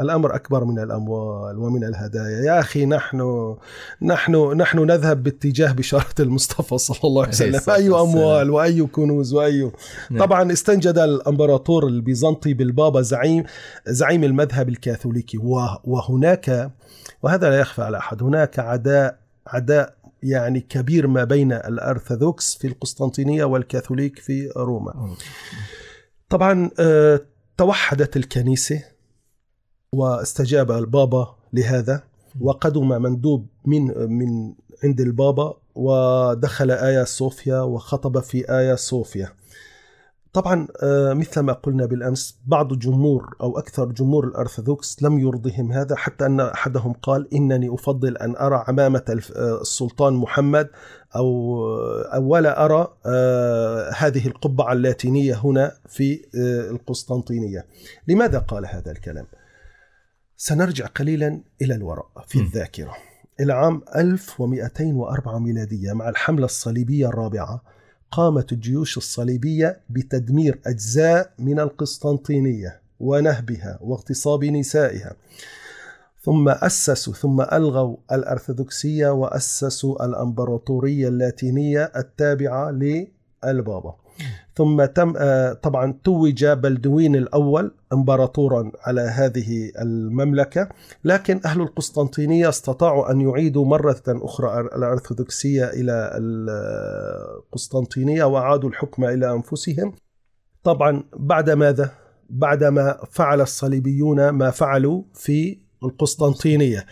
الأمر 0.01 0.35
أكبر 0.35 0.63
من 0.63 0.79
الأموال 0.79 1.57
ومن 1.57 1.83
الهدايا. 1.83 2.43
يا 2.43 2.59
أخي 2.59 2.85
نحن 2.85 3.55
نحن 4.01 4.35
نحن 4.57 4.79
نذهب 4.79 5.23
باتجاه 5.23 5.71
بشارة 5.71 6.15
المصطفى 6.19 6.77
صلى 6.77 7.00
الله 7.03 7.21
عليه 7.21 7.33
وسلم. 7.33 7.62
أي. 7.69 7.88
أموال 7.88 8.50
وأي 8.50 8.81
كنوز 8.81 9.33
وأي 9.33 9.71
نعم. 10.12 10.19
طبعا 10.19 10.51
استنجد 10.51 10.97
الأمبراطور 10.97 11.88
البيزنطي 11.88 12.53
بالبابا 12.53 13.01
زعيم 13.01 13.43
زعيم 13.88 14.23
المذهب 14.23 14.69
الكاثوليكي. 14.69 15.38
وهناك 15.83 16.71
وهذا 17.23 17.50
لا 17.50 17.59
يخفى 17.59 17.81
على 17.81 17.97
أحد 17.97 18.23
هناك 18.23 18.59
عداء 18.59 19.19
عداء 19.47 19.95
يعني 20.23 20.59
كبير 20.59 21.07
ما 21.07 21.23
بين 21.23 21.51
الأرثوذكس 21.51 22.55
في 22.55 22.67
القسطنطينية 22.67 23.43
والكاثوليك 23.43 24.19
في 24.19 24.51
روما. 24.57 25.15
طبعا 26.29 26.69
آه، 26.79 27.19
توحدت 27.57 28.17
الكنيسة 28.17 28.92
واستجاب 29.93 30.71
البابا 30.71 31.35
لهذا 31.53 32.03
وقدم 32.41 33.01
مندوب 33.01 33.47
من 33.65 34.09
من 34.09 34.53
عند 34.83 35.01
البابا 35.01 35.53
ودخل 35.75 36.71
آيا 36.71 37.03
صوفيا 37.03 37.59
وخطب 37.62 38.19
في 38.19 38.51
آيا 38.51 38.75
صوفيا 38.75 39.29
طبعا 40.33 40.67
آه، 40.83 41.13
مثل 41.13 41.39
ما 41.39 41.53
قلنا 41.53 41.85
بالأمس 41.85 42.38
بعض 42.45 42.79
جمهور 42.79 43.35
أو 43.41 43.59
أكثر 43.59 43.85
جمهور 43.85 44.27
الأرثوذكس 44.27 45.03
لم 45.03 45.19
يرضهم 45.19 45.71
هذا 45.71 45.95
حتى 45.95 46.25
أن 46.25 46.39
أحدهم 46.39 46.93
قال 46.93 47.33
إنني 47.33 47.73
أفضل 47.73 48.17
أن 48.17 48.35
أرى 48.35 48.63
عمامة 48.67 49.21
آه، 49.35 49.62
السلطان 49.62 50.13
محمد 50.13 50.69
أو 51.15 51.57
أو 52.03 52.27
ولا 52.27 52.65
أرى 52.65 52.93
آه، 53.05 53.91
هذه 53.97 54.27
القبعة 54.27 54.73
اللاتينية 54.73 55.33
هنا 55.43 55.71
في 55.88 56.25
آه، 56.35 56.69
القسطنطينية 56.71 57.65
لماذا 58.07 58.39
قال 58.39 58.65
هذا 58.65 58.91
الكلام؟ 58.91 59.25
سنرجع 60.37 60.85
قليلا 60.85 61.41
إلى 61.61 61.75
الوراء 61.75 62.07
في. 62.27 62.39
الذاكرة. 62.39 62.95
إلى 63.39 63.53
عام 63.53 63.81
1204 63.95 65.39
ميلادية 65.39 65.93
مع 65.93 66.09
الحملة 66.09 66.45
الصليبية 66.45 67.07
الرابعة 67.07 67.63
قامت 68.11 68.51
الجيوش 68.51 68.97
الصليبية 68.97 69.81
بتدمير 69.89 70.59
أجزاء 70.65 71.33
من 71.39 71.59
القسطنطينية 71.59 72.81
ونهبها 72.99 73.79
واغتصاب 73.81 74.43
نسائها. 74.45 75.15
ثم 76.21 76.49
أسسوا 76.49 77.13
ثم 77.13 77.41
ألغوا 77.41 77.97
الأرثوذكسية 78.11 79.09
وأسسوا 79.09 80.05
الأمبراطورية 80.05 81.07
اللاتينية 81.07 81.91
التابعة 81.95 82.71
للبابا 82.71 83.95
ثم 84.55 84.85
تم 84.85 85.13
آه، 85.17 85.53
طبعا 85.53 85.93
توج 86.03 86.45
بلدوين 86.45 87.15
الأول 87.15 87.71
امبراطورا 87.93 88.71
على 88.81 89.01
هذه 89.01 89.71
المملكة 89.81 90.69
لكن 91.03 91.41
أهل 91.45 91.61
القسطنطينية 91.61 92.49
استطاعوا 92.49 93.11
أن 93.11 93.21
يعيدوا 93.21 93.65
مرة 93.65 94.03
أخرى 94.07 94.59
الأرثوذكسية 94.59 95.65
إلى 95.65 96.11
القسطنطينية 97.53 98.23
وأعادوا 98.23 98.69
الحكم 98.69 99.05
إلى 99.05 99.31
أنفسهم 99.31 99.93
طبعا 100.63 101.03
بعد 101.13 101.49
ماذا؟ 101.49 101.91
بعدما 102.29 102.97
فعل 103.11 103.41
الصليبيون 103.41 104.29
ما 104.29 104.49
فعلوا 104.49 105.03
في 105.13 105.57
القسطنطينية 105.83 106.85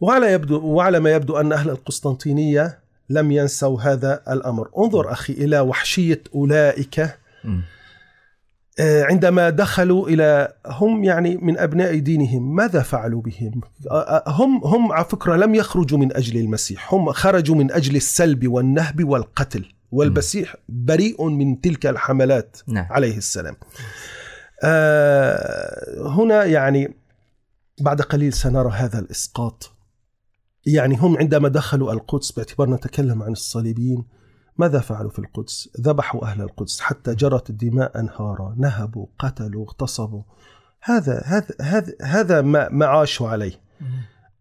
وعلى 0.00 0.32
يبدو 0.32 0.66
وعلى 0.66 1.00
ما 1.00 1.12
يبدو 1.12 1.36
أن 1.36 1.52
أهل 1.52 1.70
القسطنطينية 1.70 2.81
لم 3.12 3.32
ينسوا 3.32 3.80
هذا 3.80 4.22
الأمر 4.28 4.68
انظر 4.78 5.12
أخي 5.12 5.32
إلى 5.32 5.60
وحشية 5.60 6.22
أولئك 6.34 7.18
مم. 7.44 7.62
آه، 8.80 9.04
عندما 9.04 9.50
دخلوا 9.50 10.08
إلى 10.08 10.52
هم 10.66 11.04
يعني 11.04 11.36
من 11.36 11.58
أبناء 11.58 11.98
دينهم 11.98 12.56
ماذا 12.56 12.82
فعلوا 12.82 13.22
بهم؟ 13.22 13.60
آه، 13.90 14.00
آه، 14.00 14.30
هم 14.30 14.64
هم 14.64 14.92
على 14.92 15.04
فكرة 15.04 15.36
لم 15.36 15.54
يخرجوا 15.54 15.98
من 15.98 16.16
أجل 16.16 16.40
المسيح، 16.40 16.94
هم 16.94 17.12
خرجوا 17.12 17.56
من 17.56 17.72
أجل 17.72 17.96
السلب 17.96 18.48
والنهب 18.48 19.04
والقتل، 19.04 19.64
والمسيح 19.90 20.56
بريء 20.68 21.28
من 21.28 21.60
تلك 21.60 21.86
الحملات 21.86 22.56
نعم 22.66 22.86
عليه 22.90 23.16
السلام. 23.16 23.56
آه، 24.64 26.08
هنا 26.08 26.44
يعني 26.44 26.94
بعد 27.80 28.00
قليل 28.00 28.32
سنرى 28.32 28.70
هذا 28.70 28.98
الإسقاط. 28.98 29.71
يعني 30.66 30.96
هم 30.96 31.16
عندما 31.16 31.48
دخلوا 31.48 31.92
القدس 31.92 32.32
باعتبار 32.32 32.70
نتكلم 32.70 33.22
عن 33.22 33.32
الصليبيين 33.32 34.04
ماذا 34.58 34.80
فعلوا 34.80 35.10
في 35.10 35.18
القدس؟ 35.18 35.68
ذبحوا 35.80 36.24
أهل 36.24 36.42
القدس 36.42 36.80
حتى 36.80 37.14
جرت 37.14 37.50
الدماء 37.50 38.00
أنهارا 38.00 38.54
نهبوا 38.58 39.06
قتلوا 39.18 39.64
اغتصبوا. 39.64 40.22
هذا 40.80 41.22
هذا 41.24 41.54
هذا 41.60 41.94
هذا 42.02 42.40
ما 42.40 42.68
ما 42.68 42.86
عاشوا 42.86 43.28
عليه. 43.28 43.60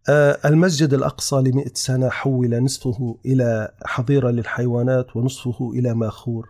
آه، 0.10 0.38
المسجد 0.46 0.94
الأقصى 0.94 1.36
لمئة 1.36 1.74
سنة 1.74 2.10
حول 2.10 2.64
نصفه 2.64 3.20
إلى 3.26 3.74
حظيرة 3.86 4.30
للحيوانات 4.30 5.16
ونصفه 5.16 5.72
إلى 5.72 5.94
ماخور. 5.94 6.50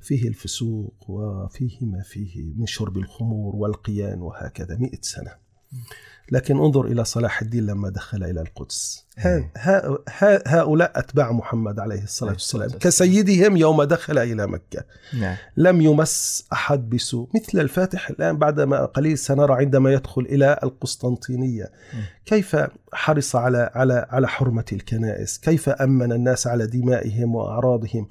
فيه 0.00 0.28
الفسوق 0.28 0.94
وفيه 1.08 1.86
ما 1.86 2.02
فيه 2.02 2.54
من 2.56 2.66
شرب 2.66 2.96
الخمور 2.96 3.56
والقيان 3.56 4.22
وهكذا 4.22 4.76
مئة 4.76 4.98
سنة. 5.02 5.30
لكن 6.30 6.56
انظر 6.56 6.84
إلى 6.84 7.04
صلاح 7.04 7.42
الدين 7.42 7.66
لما 7.66 7.88
دخل 7.88 8.24
إلى 8.24 8.40
القدس. 8.40 9.04
ها 9.18 9.50
ها 9.56 9.98
ها 10.18 10.42
هؤلاء 10.46 10.92
أتباع 10.94 11.32
محمد 11.32 11.80
عليه 11.80 12.02
الصلاة 12.02 12.32
والسلام. 12.32 12.70
كسيدهم 12.70 13.56
يوم 13.56 13.82
دخل 13.82 14.18
إلى 14.18 14.46
مكة. 14.46 14.84
نعم. 15.20 15.36
لم 15.56 15.80
يمس 15.80 16.44
أحد 16.52 16.90
بسوء. 16.90 17.28
مثل 17.34 17.60
الفاتح 17.60 18.10
الآن 18.10 18.38
بعدما 18.38 18.84
قليل 18.84 19.18
سنرى 19.18 19.54
عندما 19.54 19.92
يدخل 19.92 20.22
إلى 20.22 20.58
القسطنطينية. 20.62 21.72
كيف 22.26 22.56
حرص 22.92 23.36
على 23.36 23.70
على 23.74 24.06
على 24.10 24.28
حرمة 24.28 24.64
الكنائس؟ 24.72 25.38
كيف 25.38 25.68
أمن 25.68 26.12
الناس 26.12 26.46
على 26.46 26.66
دمائهم 26.66 27.34
وأعراضهم؟ 27.34 28.08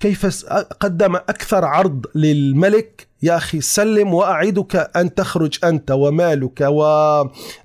كيف 0.00 0.44
قدم 0.80 1.16
أكثر 1.16 1.64
عرض 1.64 2.06
للملك؟ 2.14 3.06
يا 3.22 3.36
أخي 3.36 3.60
سلم 3.60 4.14
وأعدك 4.14 4.90
أن 4.96 5.14
تخرج 5.14 5.58
أنت 5.64 5.90
ومالك 5.90 6.60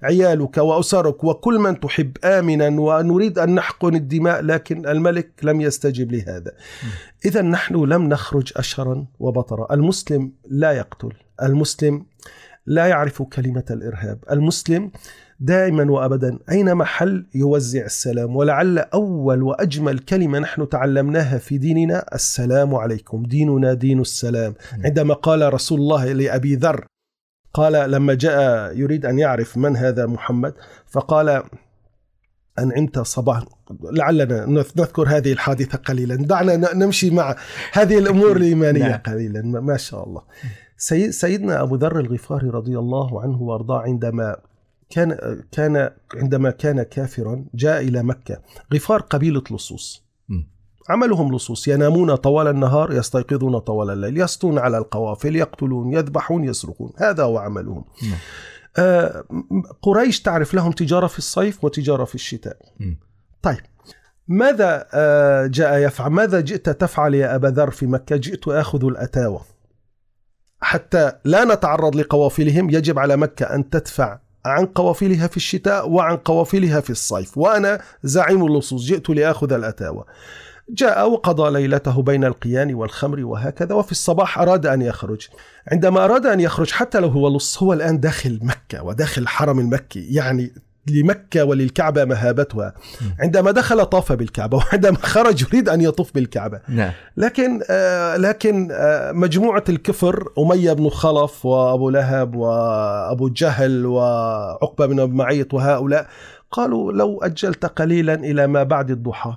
وعيالك 0.04 0.58
وأسرك 0.58 1.24
وكل 1.24 1.60
من 1.60 1.80
تحب 1.80 2.18
آمنا 2.24 2.82
ونريد 2.82 3.40
أن 3.40 3.56
نحقن 3.56 3.96
الدماء 3.96 4.42
لكن 4.42 4.88
الملك 4.88 5.32
لم 5.44 5.62
يستجب 5.62 6.12
لهذا. 6.12 6.52
إذا 7.26 7.42
نحن 7.42 7.76
لم 7.76 8.10
نخرج 8.10 8.52
أشرا 8.56 9.06
وبطرا. 9.20 9.74
المسلم 9.74 10.32
لا 10.50 10.72
يقتل. 10.72 11.12
المسلم 11.44 12.06
لا 12.66 12.86
يعرف 12.86 13.22
كلمة 13.22 13.66
الإرهاب. 13.72 14.20
المسلم 14.32 14.92
دائما 15.40 15.92
وابدا 15.92 16.40
أينما 16.52 16.86
حل 16.86 17.26
يوزع 17.36 17.86
السلام 17.86 18.36
ولعل 18.36 18.80
أول 18.80 19.44
وأجمل 19.44 20.00
كلمة 20.00 20.40
نحن 20.40 20.70
تعلمناها 20.70 21.38
في 21.38 21.58
ديننا 21.58 22.06
السلام 22.16 22.76
عليكم. 22.76 23.24
ديننا 23.24 23.74
دين 23.74 24.00
السلام. 24.00 24.54
عندما 24.86 25.14
قال 25.14 25.54
رسول 25.54 25.80
الله 25.80 26.14
لأبي 26.14 26.56
ذر 26.56 26.86
قال 27.54 27.92
لما 27.92 28.14
جاء 28.14 28.78
يريد 28.78 29.06
أن 29.06 29.20
يعرف 29.20 29.58
من 29.58 29.78
هذا 29.78 30.06
محمد 30.06 30.54
فقال 30.88 31.44
أنعمت 32.60 33.00
صباحا 33.00 33.46
لعلنا 33.92 34.46
نذكر 34.46 35.08
هذه 35.08 35.32
الحادثة 35.34 35.78
قليلا 35.78 36.16
دعنا 36.16 36.74
نمشي 36.74 37.10
مع 37.10 37.36
هذه 37.74 37.98
الأمور 37.98 38.38
الإيمانية 38.38 38.88
نعم. 38.88 39.00
قليلا 39.00 39.42
ما 39.42 39.78
شاء 39.78 40.04
الله 40.08 40.22
سي- 40.78 41.12
سيدنا 41.12 41.62
أبو 41.62 41.76
ذر 41.76 42.00
الغفاري 42.00 42.50
رضي 42.50 42.80
الله 42.80 43.22
عنه 43.22 43.42
وأرضاه 43.42 43.80
عندما 43.82 44.36
كان 44.90 45.18
كان 45.52 45.90
عندما 46.16 46.52
كان 46.52 46.84
كافرا 46.84 47.46
جاء 47.54 47.82
إلى 47.82 48.04
مكة 48.04 48.42
غفار 48.74 49.02
قبيلة 49.02 49.44
لصوص. 49.52 50.04
عملهم 50.90 51.36
لصوص 51.36 51.68
ينامون 51.68 52.16
طوال 52.16 52.48
النهار 52.48 52.94
يستيقظون 52.94 53.60
طوال 53.60 53.90
الليل 53.90 54.22
يسطون 54.22 54.60
على 54.60 54.78
القوافل 54.78 55.36
يقتلون 55.36 55.94
يذبحون 55.94 56.44
يسرقون 56.44 56.92
هذا 56.98 57.24
هو 57.24 57.38
عملهم. 57.38 57.86
نعم. 58.04 58.18
آه، 58.78 59.24
قريش 59.82 60.22
تعرف 60.22 60.54
لهم 60.54 60.72
تجارة 60.72 61.08
في 61.08 61.18
الصيف 61.18 61.64
وتجارة 61.64 62.04
في 62.04 62.16
الشتاء. 62.16 62.58
مم. 62.80 63.00
طيب 63.42 63.62
ماذا 64.28 64.88
آه، 64.94 65.48
جاء 65.48 65.78
يفعل؟ 65.78 66.10
ماذا 66.10 66.42
جئت 66.42 66.70
تفعل 66.70 67.16
يا 67.16 67.36
أبا 67.36 67.48
ذر 67.48 67.72
في 67.72 67.86
مكة؟ 67.86 68.16
جئت 68.16 68.48
أخذ 68.48 68.86
الأتاوة 68.86 69.42
حتى 70.62 71.12
لا 71.26 71.46
نتعرض 71.46 71.96
لقوافلهم 71.96 72.70
يجب 72.70 73.00
على 73.00 73.18
مكة 73.18 73.46
أن 73.46 73.70
تدفع 73.70 74.20
عن 74.46 74.66
قوافلها 74.66 75.28
في 75.28 75.38
الشتاء 75.38 75.90
وعن 75.90 76.18
قوافلها 76.18 76.80
في 76.80 76.90
الصيف 76.90 77.38
وأنا 77.38 77.82
زعيم 78.04 78.46
اللصوص 78.46 78.82
جئت 78.82 79.10
لأخذ 79.10 79.54
الأتاوة 79.54 80.06
جاء 80.74 81.10
وقضى 81.10 81.52
ليلته 81.52 82.02
بين 82.02 82.24
القيان 82.24 82.74
والخمر 82.74 83.26
وهكذا 83.26 83.76
وفي 83.76 83.92
الصباح 83.92 84.40
أراد 84.40 84.66
أن 84.66 84.82
يخرج. 84.82 85.28
عندما 85.72 86.06
أراد 86.06 86.26
أن 86.26 86.40
يخرج 86.40 86.72
حتى 86.72 87.00
لو 87.00 87.08
هو 87.08 87.36
لص 87.36 87.64
هو 87.64 87.74
الآن 87.74 88.00
داخل 88.00 88.40
مكة 88.42 88.84
وداخل 88.84 89.22
الحرم 89.22 89.60
المكي 89.60 90.14
يعني 90.14 90.54
لمكة 90.88 91.44
وللكعبة 91.44 92.06
مهابتها. 92.06 92.74
عندما 93.20 93.52
دخل 93.52 93.86
طاف 93.86 94.12
بالكعبة 94.12 94.58
وعندما 94.58 94.98
خرج 95.14 95.42
يريد 95.42 95.70
أن 95.70 95.82
يطوف 95.82 96.14
بالكعبة. 96.16 96.60
نعم. 96.68 96.92
لكن 97.18 97.62
آه 97.70 98.18
لكن 98.18 98.70
آه 98.72 99.12
مجموعة 99.12 99.64
الكفر 99.70 100.30
أمية 100.40 100.74
بن 100.74 100.90
خلف 100.90 101.46
وأبو 101.46 101.90
لهب 101.90 102.36
وأبو 102.36 103.30
جهل 103.30 103.86
وعقبة 103.86 104.86
بن 104.86 105.10
معيط 105.10 105.54
وهؤلاء 105.54 106.08
قالوا 106.52 106.92
لو 106.92 107.20
أجلت 107.24 107.66
قليلا 107.66 108.14
إلى 108.14 108.48
ما 108.48 108.64
بعد 108.64 108.92
الضحى. 108.92 109.36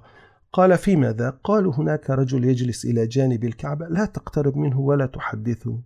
قال 0.55 0.79
في 0.79 0.97
ماذا؟ 0.97 1.31
قالوا 1.45 1.73
هناك 1.75 2.11
رجل 2.11 2.45
يجلس 2.45 2.85
إلى 2.85 3.07
جانب 3.07 3.45
الكعبة 3.45 3.87
لا 3.89 4.05
تقترب 4.05 4.57
منه 4.57 4.81
ولا 4.81 5.07
تحدثه 5.07 5.79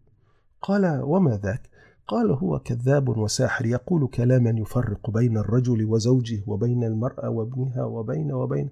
قال 0.62 1.00
وما 1.02 1.40
ذاك؟ 1.42 1.62
قال 2.08 2.30
هو 2.30 2.58
كذاب 2.58 3.09
وساحر 3.09 3.66
يقول 3.66 4.07
كلاما 4.07 4.50
يفرق 4.50 5.11
بين 5.11 5.38
الرجل 5.38 5.85
وزوجه 5.85 6.42
وبين 6.46 6.85
المرأة 6.85 7.31
وابنها 7.31 7.85
وبين 7.85 8.33
وبين 8.33 8.70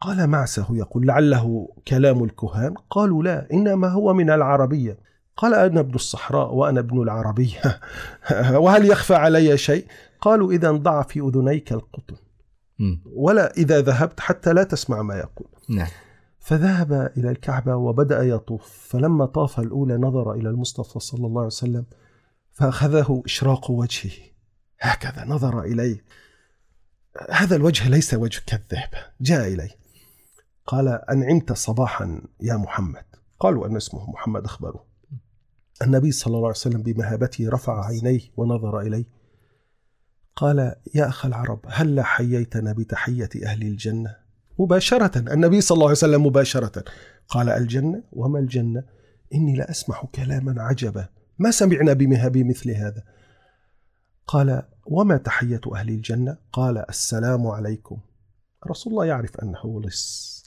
قال 0.00 0.26
معسه 0.26 0.66
يقول 0.70 1.06
لعله 1.06 1.68
كلام 1.88 2.24
الكهان 2.24 2.74
قالوا 2.90 3.22
لا 3.22 3.52
إنما 3.52 3.88
هو 3.88 4.14
من 4.14 4.30
العربية 4.30 4.98
قال 5.36 5.54
أنا 5.54 5.80
ابن 5.80 5.94
الصحراء 5.94 6.54
وأنا 6.54 6.80
ابن 6.80 7.02
العربية 7.02 7.80
وهل 8.62 8.90
يخفى 8.90 9.14
علي 9.14 9.56
شيء 9.56 9.86
قالوا 10.20 10.52
إذا 10.52 10.70
ضع 10.70 11.02
في 11.02 11.20
أذنيك 11.20 11.72
القطن. 11.72 12.16
ولا 13.14 13.52
إذا 13.56 13.80
ذهبت 13.80 14.20
حتى 14.20 14.52
لا 14.52 14.64
تسمع 14.64 15.02
ما 15.02 15.16
يقول. 15.16 15.48
نعم. 15.68 15.88
فذهب 16.38 16.92
إلى 16.92 17.30
الكعبة 17.30 17.76
وبدأ 17.76 18.22
يطوف. 18.22 18.88
فلما 18.88 19.26
طاف 19.26 19.60
الأولى 19.60 19.96
نظر 19.96 20.32
إلى 20.32 20.48
المصطفى 20.48 21.00
صلى 21.00 21.26
الله 21.26 21.40
عليه 21.40 21.46
وسلم 21.46 21.84
فأخذه 22.52 23.22
إشراق 23.26 23.70
وجهه. 23.70 24.12
هكذا 24.80 25.24
نظر 25.24 25.60
إليه. 25.60 26.04
هذا 27.30 27.56
الوجه 27.56 27.88
ليس 27.88 28.14
وجه 28.14 28.40
كذاب 28.46 28.90
جاء 29.20 29.48
إليه. 29.48 29.70
قال 30.66 30.88
أنعمت 30.88 31.52
صباحا 31.52 32.22
يا 32.40 32.56
محمد. 32.56 33.04
قالوا 33.40 33.66
أن 33.66 33.76
اسمه 33.76 34.10
محمد 34.10 34.44
أخبره 34.44 34.84
النبي 35.82 36.12
صلى 36.12 36.26
الله 36.26 36.48
عليه 36.48 36.50
وسلم 36.56 36.82
بمهابته 36.82 37.50
رفع 37.50 37.86
عينيه 37.86 38.20
ونظر 38.36 38.80
إليه. 38.80 39.21
قال 40.36 40.74
يا 40.94 41.08
أخ 41.08 41.26
العرب 41.26 41.60
هل 41.68 42.00
حييتنا 42.00 42.72
بتحية 42.72 43.28
أهل 43.44 43.62
الجنة؟ 43.62 44.16
مباشرة 44.58 45.18
النبي 45.18 45.60
صلى 45.60 45.76
الله 45.76 45.86
عليه 45.86 45.96
وسلم 45.96 46.26
مباشرة. 46.26 46.84
قال 47.28 47.48
الجنة؟ 47.48 48.02
وما 48.12 48.38
الجنة؟ 48.38 48.84
إني 49.34 49.56
لأسمع 49.56 50.02
كلاما 50.14 50.62
عجبا. 50.62 51.08
ما 51.38 51.50
سمعنا 51.50 51.92
بمهاب 51.92 52.38
مثل 52.38 52.70
هذا؟ 52.70 53.02
قال 54.26 54.62
وما 54.86 55.16
تحية 55.16 55.60
أهل 55.74 55.88
الجنة؟ 55.88 56.36
قال 56.52 56.88
السلام 56.88 57.46
عليكم. 57.46 57.98
رسول 58.66 58.92
الله 58.92 59.04
يعرف 59.04 59.36
أنه 59.36 59.82
لص. 59.84 60.41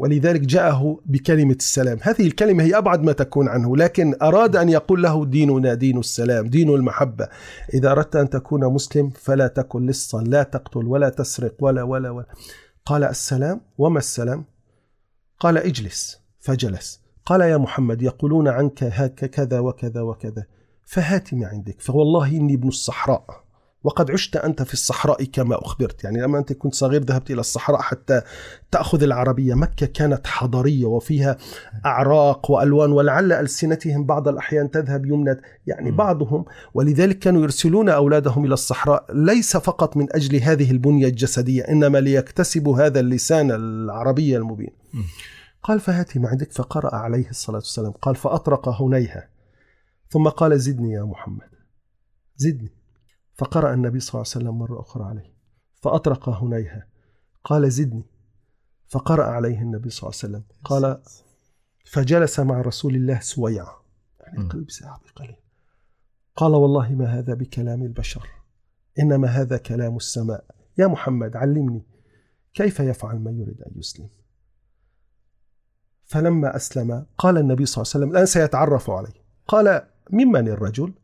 ولذلك 0.00 0.40
جاءه 0.40 1.00
بكلمة 1.06 1.54
السلام. 1.54 1.98
هذه 2.02 2.26
الكلمة 2.26 2.64
هي 2.64 2.78
أبعد 2.78 3.02
ما 3.02 3.12
تكون 3.12 3.48
عنه 3.48 3.76
لكن 3.76 4.14
أراد 4.22 4.56
أن 4.56 4.68
يقول 4.68 5.02
له 5.02 5.24
ديننا 5.24 5.74
دين 5.74 5.98
السلام 5.98 6.46
دين 6.46 6.70
المحبة. 6.70 7.28
إذا 7.74 7.92
أردت 7.92 8.16
أن 8.16 8.30
تكون 8.30 8.64
مسلم 8.64 9.10
فلا 9.10 9.46
تكن 9.46 9.86
لصا 9.86 10.22
لا 10.22 10.42
تقتل 10.42 10.86
ولا 10.86 11.08
تسرق 11.08 11.54
ولا 11.60 11.82
ولا 11.82 12.10
ولا. 12.10 12.26
قال 12.86 13.04
السلام 13.04 13.60
وما 13.78 13.98
السلام؟ 13.98 14.44
قال 15.40 15.58
اجلس 15.58 16.20
فجلس. 16.40 17.00
قال 17.26 17.40
يا 17.40 17.56
محمد 17.56 18.02
يقولون 18.02 18.48
عنك 18.48 18.84
هك 18.84 19.24
كذا 19.24 19.58
وكذا 19.60 20.00
وكذا. 20.00 20.44
فهات 20.84 21.34
ما 21.34 21.46
عندك 21.46 21.80
فوالله 21.80 22.26
إني 22.26 22.54
ابن 22.54 22.68
الصحراء. 22.68 23.44
وقد 23.82 24.10
عشت 24.10 24.36
أنت 24.36 24.62
في 24.62 24.72
الصحراء 24.72 25.24
كما 25.24 25.58
أخبرت. 25.64 26.04
يعني 26.04 26.20
لما 26.20 26.38
أنت 26.38 26.52
كنت 26.52 26.74
صغير 26.74 27.02
ذهبت 27.04 27.30
إلى 27.30 27.40
الصحراء 27.40 27.80
حتى 27.80 28.22
تأخذ 28.70 29.02
العربية. 29.02 29.54
مكة 29.54 29.86
كانت 29.86 30.26
حضرية 30.26 30.86
وفيها 30.86 31.36
أعراق 31.86 32.50
وألوان 32.50 32.92
ولعل 32.92 33.32
ألسنتهم 33.32 34.04
بعض 34.04 34.28
الأحيان 34.28 34.70
تذهب 34.70 35.06
يمنى. 35.06 35.36
يعني. 35.66 35.90
بعضهم 35.90 36.44
ولذلك 36.74 37.18
كانوا 37.18 37.42
يرسلون 37.42 37.88
أولادهم 37.88 38.44
إلى 38.44 38.54
الصحراء. 38.54 39.06
ليس 39.14 39.56
فقط 39.56 39.96
من 39.96 40.06
أجل 40.12 40.36
هذه 40.36 40.70
البنية 40.70 41.06
الجسدية 41.06 41.62
إنما 41.62 41.98
ليكتسبوا 41.98 42.86
هذا 42.86 43.00
اللسان 43.00 43.50
العربي 43.50 44.36
المبين. 44.36 44.76
قال 45.62 45.80
فهاتي 45.80 46.18
ما 46.18 46.28
عندك 46.28 46.52
فقرأ 46.52 46.94
عليه 46.94 47.30
الصلاة 47.30 47.58
والسلام. 47.58 47.92
قال 47.92 48.16
فأطرق 48.16 48.82
هنيها. 48.82 49.28
ثم 50.08 50.28
قال 50.28 50.60
زدني 50.60 50.92
يا 50.92 51.02
محمد. 51.02 51.50
زدني. 52.36 52.79
فقرأ 53.40 53.74
النبي 53.74 54.00
صلى 54.00 54.08
الله 54.08 54.30
عليه 54.34 54.44
وسلم 54.44 54.58
مرة 54.58 54.80
أخرى 54.80 55.04
عليه 55.04 55.34
فأطرق 55.74 56.28
هنيها. 56.28 56.86
قال 57.44 57.70
زدني. 57.70 58.04
فقرأ 58.88 59.24
عليه 59.24 59.62
النبي 59.62 59.90
صلى 59.90 60.08
الله 60.08 60.20
عليه 60.22 60.34
وسلم. 60.34 60.44
قال 60.64 61.02
فجلس 61.84 62.40
مع 62.40 62.60
رسول 62.60 62.94
الله 62.94 63.20
سويعة 63.20 63.84
يعني. 64.20 64.48
قلب 64.48 64.70
ساعة 64.70 65.00
بقليل 65.00 65.36
قال 66.36 66.54
والله 66.54 66.92
ما 66.92 67.18
هذا 67.18 67.34
بكلام 67.34 67.82
البشر 67.82 68.28
إنما 68.98 69.28
هذا 69.28 69.56
كلام 69.56 69.96
السماء. 69.96 70.44
يا 70.78 70.86
محمد 70.86 71.36
علمني 71.36 71.82
كيف 72.54 72.80
يفعل 72.80 73.18
من 73.18 73.40
يريد 73.40 73.62
أن 73.62 73.72
يسلم؟ 73.76 74.08
فلما 76.04 76.56
أسلم 76.56 77.06
قال 77.18 77.38
النبي 77.38 77.66
صلى 77.66 77.82
الله 77.82 77.92
عليه 77.94 78.04
وسلم 78.04 78.10
الآن 78.10 78.26
سيتعرف 78.26 78.90
عليه. 78.90 79.22
قال 79.48 79.86
ممن 80.10 80.48
الرجل؟ 80.48 80.94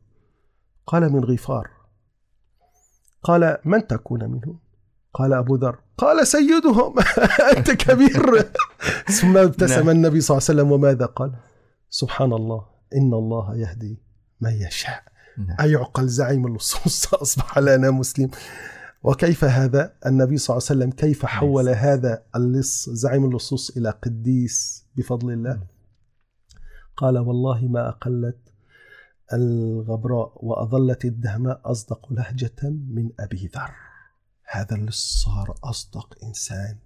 قال 0.87 1.13
من 1.13 1.25
غفار. 1.25 1.76
قال 3.27 3.59
من 3.65 3.87
تكون 3.87 4.31
منه 4.31 4.59
قال 5.15 5.33
أبو 5.33 5.57
ذر 5.57 5.79
قال 5.99 6.27
سيدهم. 6.27 6.95
أنت 7.57 7.71
كبير. 7.71 8.53
ثم 9.21 9.37
ابتسم 9.37 9.81
نعم. 9.81 9.91
النبي 9.91 10.21
صلى 10.21 10.35
الله 10.35 10.47
عليه 10.49 10.61
وسلم 10.61 10.73
وماذا 10.73 11.07
قال؟ 11.07 11.33
سبحان 11.91 12.33
الله 12.33 12.67
إن 12.95 13.15
الله 13.15 13.57
يهدي 13.57 13.99
من 14.41 14.51
يشاء. 14.51 15.03
نعم. 15.39 15.57
أيعقل 15.61 16.09
زعيم 16.09 16.47
اللصوص 16.47 17.15
أصبح 17.15 17.59
لنا 17.59 17.91
مسلم. 17.91 18.31
وكيف 19.03 19.45
هذا؟ 19.45 19.93
النبي 20.07 20.37
صلى 20.37 20.57
الله 20.57 20.67
عليه 20.71 20.81
وسلم 20.81 20.91
كيف 20.91 21.27
حول 21.27 21.69
هذا 21.69 22.23
اللص 22.37 22.91
زعيم 22.91 23.25
اللصوص 23.25 23.77
إلى 23.77 23.91
قديس 23.91 24.87
بفضل 24.97 25.33
الله؟ 25.33 25.61
قال 26.97 27.19
والله 27.19 27.69
ما 27.69 27.89
أقلت 27.89 28.39
الغبراء 29.33 30.33
وأظلت 30.37 31.05
الدهماء 31.05 31.61
أصدق 31.65 32.13
لهجة 32.13 32.63
من 32.63 33.11
أبي 33.21 33.51
ذر. 33.55 33.71
هذا 34.51 34.77
اللص 34.77 35.25
صار 35.25 35.59
أصدق 35.65 36.19
إنسان. 36.23 36.77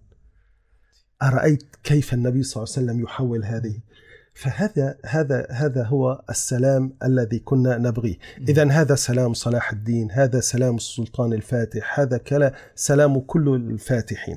أرأيت 1.23 1.63
كيف 1.83 2.15
النبي 2.15 2.43
صلى 2.43 2.63
الله 2.63 2.75
عليه 2.77 2.87
وسلم 2.87 3.05
يحول 3.05 3.45
هذه؟ 3.45 3.81
فهذا 4.35 4.99
هذا 5.07 5.47
هذا 5.51 5.85
هو 5.85 6.25
السلام 6.31 6.97
الذي 7.05 7.39
كنا 7.39 7.79
نبغيه. 7.79 8.19
اذا 8.49 8.71
هذا 8.71 8.95
سلام 8.95 9.35
صلاح 9.35 9.73
الدين 9.73 10.11
هذا 10.11 10.41
سلام 10.41 10.77
السلطان 10.77 11.33
الفاتح 11.33 12.01
هذا 12.01 12.19
كلا 12.19 12.55
سلام 12.75 13.21
كل 13.21 13.55
الفاتحين. 13.55 14.37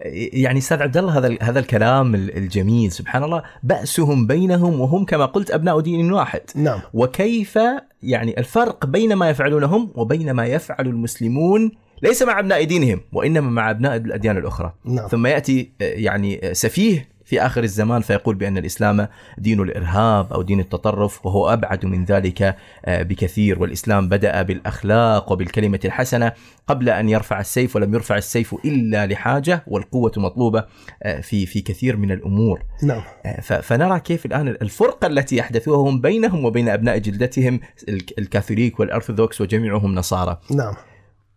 يعني 0.00 0.58
أستاذ 0.58 0.82
عبد 0.82 0.96
الله 0.96 1.18
هذا 1.18 1.36
هذا 1.42 1.58
الكلام 1.60 2.14
الجميل 2.14 2.92
سبحان 2.92 3.24
الله. 3.24 3.42
بأسهم 3.62 4.26
بينهم 4.26 4.80
وهم 4.80 5.04
كما 5.04 5.26
قلت 5.26 5.50
أبناء 5.50 5.80
دين 5.80 6.12
واحد. 6.12 6.40
نعم. 6.54 6.80
وكيف 6.94 7.58
يعني 8.02 8.38
الفرق 8.38 8.86
بين 8.86 9.14
ما 9.14 9.30
يفعلونه 9.30 9.66
هم 9.66 9.92
وبين 9.94 10.30
ما 10.30 10.46
يفعل 10.46 10.86
المسلمون 10.86 11.70
ليس 12.02 12.22
مع 12.22 12.40
أبناء 12.40 12.64
دينهم 12.64 13.00
وإنما 13.12 13.50
مع 13.50 13.70
أبناء 13.70 13.96
الأديان 13.96 14.36
الأخرى. 14.36 14.72
نعم. 14.84 15.08
ثم 15.08 15.26
يأتي 15.26 15.72
آه، 15.80 15.84
يعني 15.84 16.50
آه، 16.50 16.52
سفيه 16.52 17.15
في 17.26 17.40
آخر 17.46 17.62
الزمان 17.62 18.00
فيقول 18.02 18.34
بأن 18.34 18.58
الإسلام 18.58 19.08
دين 19.38 19.60
الإرهاب 19.60 20.32
أو 20.32 20.42
دين 20.42 20.60
التطرف 20.60 21.26
وهو 21.26 21.52
أبعد 21.52 21.86
من 21.86 22.04
ذلك 22.04 22.56
آه، 22.84 23.02
بكثير. 23.02 23.62
والإسلام 23.62 24.08
بدأ 24.08 24.42
بالأخلاق 24.42 25.32
وبالكلمة 25.32 25.80
الحسنة 25.84 26.32
قبل 26.66 26.88
أن 26.88 27.08
يرفع 27.08 27.40
السيف 27.40 27.76
ولم 27.76 27.94
يرفع 27.94 28.16
السيف 28.16 28.54
إلا 28.64 29.06
لحاجة 29.06 29.64
والقوة 29.66 30.12
مطلوبة 30.16 30.64
آه، 31.02 31.20
في 31.20 31.46
في 31.46 31.60
كثير 31.60 31.96
من 31.96 32.12
الأمور. 32.12 32.62
نعم. 32.82 33.02
آه، 33.26 33.40
فنرى 33.40 34.00
كيف 34.00 34.26
الآن 34.26 34.48
الفرقة 34.48 35.06
التي 35.06 35.36
يحدثوها 35.36 35.90
هم 35.90 36.00
بينهم 36.00 36.44
وبين 36.44 36.68
أبناء 36.68 36.98
جلدتهم 36.98 37.60
الك- 37.88 38.18
الكاثوليك 38.18 38.80
والأرثوذكس 38.80 39.40
وجميعهم 39.40 39.94
نصارى. 39.94 40.40
نعم. 40.50 40.74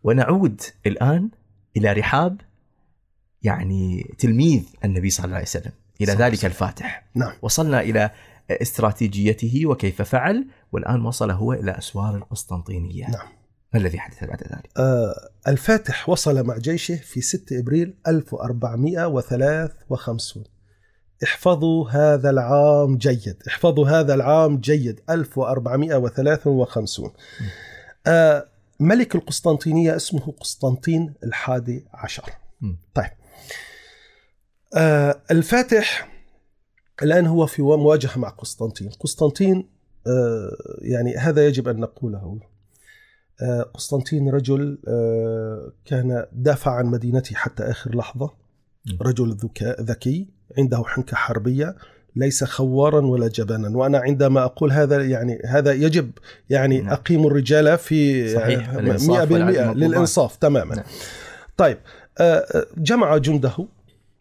ونعود 0.03 0.61
الآن 0.87 1.29
إلى 1.77 1.93
رحاب 1.93 2.41
يعني 3.43 4.13
تلميذ 4.17 4.63
النبي 4.83 5.09
صلى 5.09 5.25
الله 5.25 5.35
عليه 5.35 5.45
وسلم 5.45 5.71
إلى 6.01 6.11
ذلك. 6.11 6.45
الفاتح 6.45 7.05
نعم 7.15 7.33
وصلنا 7.41 7.81
إلى 7.81 8.11
استراتيجيته 8.51 9.65
وكيف 9.65 10.01
فعل 10.01 10.47
والآن 10.71 11.05
وصل 11.05 11.31
هو 11.31 11.53
إلى 11.53 11.77
أسوار 11.77 12.15
القسطنطينية 12.15 13.09
نعم. 13.09 13.27
ما 13.73 13.79
الذي 13.79 13.99
حدث 13.99 14.23
بعد 14.23 14.43
ذلك؟ 14.43 14.69
آه 14.77 15.29
الفاتح 15.47 16.09
وصل 16.09 16.43
مع 16.43 16.57
جيشه 16.57 16.95
في 16.95 17.21
6 17.21 17.59
إبريل 17.59 17.93
1453 18.07 20.43
احفظوا 21.23 21.89
هذا 21.89 22.29
العام 22.29 22.97
جيد 22.97 23.43
احفظوا 23.47 23.89
هذا 23.89 24.13
العام 24.13 24.57
جيد 24.57 25.01
1453 25.09 27.11
آه 28.07 28.45
ملك 28.79 29.15
القسطنطينية 29.15 29.95
اسمه 29.95 30.33
قسطنطين 30.39 31.13
الحادي 31.23 31.85
عشر 31.93 32.29
م. 32.61 32.73
طيب 32.93 33.09
الفاتح 35.31 36.09
الآن 37.03 37.25
هو 37.25 37.45
في 37.45 37.61
مواجهة 37.61 38.19
مع 38.19 38.29
قسطنطين 38.29 38.89
قسطنطين 38.89 39.69
آه 40.07 40.57
يعني 40.81 41.17
هذا 41.17 41.47
يجب 41.47 41.67
أن 41.67 41.79
نقوله 41.79 42.39
آه 43.41 43.61
قسطنطين 43.61 44.29
رجل 44.29 44.79
آه 44.87 45.71
كان 45.85 46.25
دافع 46.31 46.71
عن 46.71 46.85
مدينته 46.85 47.35
حتى 47.35 47.63
آخر 47.63 47.95
لحظة. 47.95 48.31
رجل 49.01 49.31
ذكاء 49.31 49.81
ذكي 49.81 50.27
عنده 50.57 50.83
حنكة 50.85 51.15
حربية 51.15 51.75
ليس 52.15 52.43
خوارا 52.43 53.05
ولا 53.05 53.27
جبانا 53.27 53.77
وأنا 53.77 53.97
عندما 53.97 54.43
أقول 54.43 54.71
هذا 54.71 55.05
يعني 55.05 55.41
هذا 55.45 55.73
يجب 55.73 56.11
يعني 56.49 56.81
نعم. 56.81 56.93
أقيم 56.93 57.27
الرجال 57.27 57.77
في 57.77 58.29
صحيح، 58.33 58.69
آه، 58.69 58.79
الإنصاف 58.79 59.29
100% 59.29 59.31
والعدل 59.31 59.59
مطلوبان. 59.61 59.77
للإنصاف 59.77 60.35
تماما 60.35 60.75
نعم. 60.75 60.85
طيب 61.57 61.77
آه، 62.17 62.65
جمع 62.77 63.17
جنده 63.17 63.53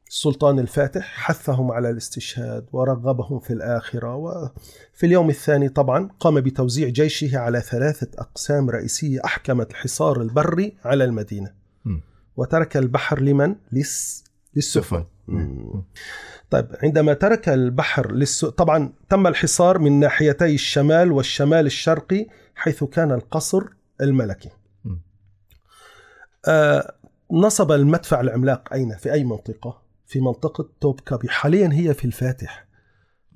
السلطان 0.08 0.58
الفاتح 0.58 1.14
حثهم 1.14 1.72
على 1.72 1.90
الاستشهاد 1.90 2.66
ورغبهم 2.72 3.40
في 3.40 3.52
الآخرة 3.52 4.14
وفي 4.14 5.06
اليوم 5.06 5.30
الثاني 5.30 5.68
طبعا 5.68 6.08
قام 6.20 6.40
بتوزيع 6.40 6.88
جيشه 6.88 7.38
على 7.38 7.60
ثلاثة 7.60 8.08
أقسام 8.18 8.70
رئيسية 8.70 9.20
أحكمت 9.24 9.70
الحصار 9.70 10.22
البري 10.22 10.76
على 10.84 11.04
المدينة 11.04 11.52
م. 11.84 12.00
وترك 12.36 12.76
البحر 12.76 13.20
لمن؟ 13.20 13.54
للس... 13.72 14.24
للسفن. 14.56 15.04
طيب 16.50 16.66
عندما 16.82 17.14
ترك 17.14 17.48
البحر 17.48 18.12
للس... 18.12 18.44
طبعا 18.44 18.92
تم 19.08 19.26
الحصار 19.26 19.78
من 19.78 20.00
ناحيتي 20.00 20.54
الشمال 20.54 21.12
والشمال 21.12 21.66
الشرقي 21.66 22.26
حيث 22.54 22.84
كان 22.84 23.12
القصر 23.12 23.62
الملكي. 24.00 24.50
آه 26.48 26.94
نصب 27.32 27.72
المدفع 27.72 28.20
العملاق 28.20 28.72
أين 28.72 28.96
في 28.96 29.12
أي 29.12 29.24
منطقة 29.24 29.87
في 30.08 30.20
منطقة 30.20 30.68
توب 30.80 31.00
كابي. 31.00 31.28
حاليا 31.28 31.70
هي 31.72 31.94
في 31.94 32.04
الفاتح 32.04 32.66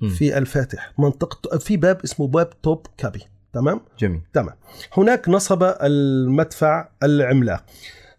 م. 0.01 0.09
في 0.09 0.37
الفاتح. 0.37 0.93
منطقة 0.99 1.57
في 1.57 1.77
باب 1.77 2.01
اسمه 2.03 2.27
باب 2.27 2.61
توب 2.61 2.87
كابي. 2.97 3.23
تمام؟ 3.53 3.81
جميل. 3.99 4.21
تمام. 4.33 4.55
هناك 4.93 5.29
نصب 5.29 5.63
المدفع 5.63 6.89
العملاق. 7.03 7.65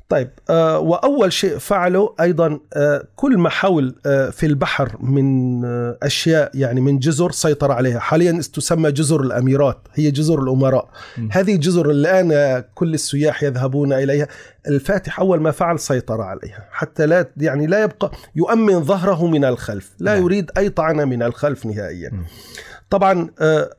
طيب 0.09 0.31
آه 0.51 0.79
وأول 0.79 1.33
شيء 1.33 1.59
فعله 1.59 2.15
أيضا 2.21 2.61
آه 2.75 3.05
كل 3.17 3.39
ما 3.39 3.49
حول 3.49 3.95
آه 4.07 4.31
في 4.31 4.47
البحر 4.47 4.97
من 5.01 5.65
آه 5.65 5.99
أشياء 6.03 6.51
يعني 6.55 6.81
من 6.81 6.99
جزر 6.99 7.31
سيطر 7.31 7.73
عليها 7.73 7.99
حاليا 7.99 8.33
تسمى 8.53 8.93
جزر 8.93 9.21
الأميرات 9.21 9.79
هي 9.95 10.11
جزر 10.11 10.43
الأمراء 10.43 10.89
م. 11.19 11.29
هذه 11.33 11.57
جزر 11.57 11.91
الآن 11.91 12.33
آه، 12.33 12.65
كل 12.75 12.95
السياح 12.95 13.43
يذهبون 13.43 13.93
إليها 13.93 14.29
الفاتح 14.69 15.21
أول 15.21 15.41
ما 15.41 15.51
فعل 15.51 15.79
سيطر 15.79 16.21
عليها 16.21 16.69
حتى 16.71 17.07
لا 17.07 17.27
يعني 17.37 17.67
لا 17.67 17.83
يبقى 17.83 18.11
يؤمن 18.37 18.85
ظهره 18.85 19.27
من 19.27 19.45
الخلف 19.45 19.91
لا 19.99 20.15
نعم. 20.15 20.25
يريد 20.25 20.51
أي 20.57 20.69
طعنه 20.69 21.05
من 21.05 21.23
الخلف 21.23 21.67
نهائيا 21.67 22.11
م. 22.11 22.25
طبعا 22.91 23.31
آه، 23.41 23.71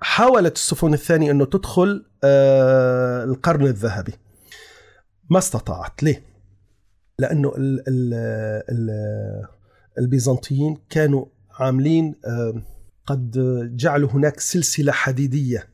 حاولت 0.00 0.56
السفن 0.56 0.94
الثانية 0.94 1.30
أنه 1.30 1.44
تدخل 1.44 2.04
آه، 2.24 3.24
القرن 3.24 3.66
الذهبي 3.66 4.12
ما 5.30 5.38
استطاعت 5.38 6.02
ليه؟ 6.02 6.22
لأنه 7.18 7.52
ال 7.56 7.88
ال 7.88 8.14
ال 8.70 8.90
البيزنطيين 9.98 10.76
كانوا 10.90 11.24
عاملين 11.58 12.14
قد 13.06 13.30
جعلوا 13.76 14.10
هناك 14.10 14.40
سلسلة 14.40 14.92
حديدية. 14.92 15.68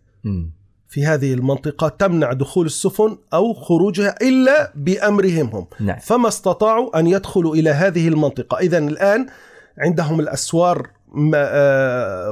في 0.88 1.06
هذه 1.06 1.34
المنطقة 1.34 1.88
تمنع 1.88 2.32
دخول 2.32 2.66
السفن 2.66 3.18
أو 3.34 3.54
خروجها 3.54 4.14
إلا 4.22 4.72
بأمرهم 4.76 5.46
هم 5.46 5.66
نعم 5.80 5.98
فما 5.98 6.28
استطاعوا 6.28 6.98
أن 6.98 7.06
يدخلوا 7.06 7.54
إلى 7.54 7.70
هذه 7.70 8.08
المنطقة 8.08 8.58
إذا 8.58 8.78
الآن 8.78 9.26
عندهم 9.78 10.20
الأسوار 10.20 10.90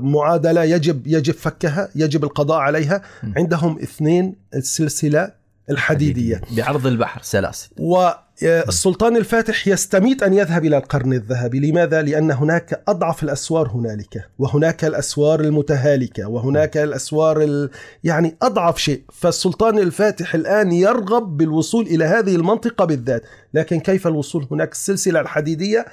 معادلة 0.03 0.65
يجب 0.65 1.07
يجب 1.07 1.35
فكها 1.35 1.89
يجب 1.95 2.25
القضاء 2.25 2.59
عليها. 2.59 3.03
عندهم 3.37 3.79
اثنين 3.79 4.37
السلسلة 4.55 5.40
الحديدية. 5.71 6.41
بعرض 6.57 6.87
البحر 6.87 7.23
سلاسل. 7.23 7.71
والسلطان 7.79 9.17
الفاتح 9.17 9.69
يستميت 9.69 10.23
أن 10.23 10.35
يذهب 10.35 10.65
إلى 10.65 10.77
القرن 10.77 11.13
الذهبي. 11.13 11.71
لماذا؟ 11.71 12.03
لأن 12.03 12.31
هناك 12.31 12.83
أضعف 12.89 13.23
الأسوار 13.23 13.69
هنالك 13.69 14.29
وهناك 14.39 14.85
الأسوار 14.85 15.41
المتهالكة 15.41 16.29
وهناك 16.29 16.77
الأسوار 16.77 17.43
ال... 17.43 17.71
يعني 18.05 18.37
أضعف 18.43 18.79
شيء. 18.79 19.03
فالسلطان 19.13 19.79
الفاتح 19.79 20.35
الآن 20.35 20.73
يرغب 20.73 21.37
بالوصول 21.37 21.87
إلى 21.87 22.05
هذه 22.05 22.37
المنطقة 22.37 22.85
بالذات. 22.85 23.23
لكن 23.55 23.81
كيف 23.81 24.07
الوصول 24.07 24.47
هناك؟ 24.51 24.73
السلسلة 24.73 25.21
الحديدية 25.21 25.87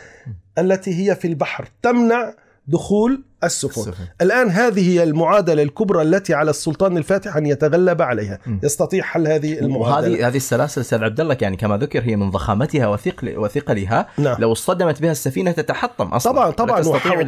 التي 0.58 1.10
هي 1.10 1.16
في 1.16 1.28
البحر 1.28 1.68
تمنع 1.82 2.34
دخول 2.68 3.24
السفن 3.44 3.82
السفن. 3.82 4.04
الآن 4.22 4.50
هذه 4.50 4.90
هي 4.90 5.04
المعادلة 5.04 5.64
الكبرى 5.64 6.02
التي 6.02 6.34
على 6.34 6.50
السلطان 6.50 6.98
الفاتح 6.98 7.38
أن 7.38 7.46
يتغلب 7.46 8.02
عليها 8.02 8.40
م. 8.46 8.60
يستطيع 8.64 9.04
حل 9.04 9.28
هذه 9.28 9.60
المعادلة 9.60 10.12
وهذه 10.12 10.28
هذه 10.28 10.38
السلاسل 10.38 10.82
أستاذ 10.82 11.04
عبد 11.04 11.20
الله 11.20 11.38
يعني 11.42 11.58
كما 11.58 11.78
ذكر 11.78 12.02
هي 12.02 12.16
من 12.16 12.32
ضخامتها 12.32 12.88
وثقل 12.88 13.38
وثقلها 13.38 14.08
نعم. 14.18 14.36
لو 14.40 14.52
اصطدمت 14.52 15.02
بها 15.02 15.12
السفينة 15.12 15.52
تتحطم 15.52 16.08
أصلا 16.08 16.34
طبعا 16.34 16.52
طبعا 16.52 16.82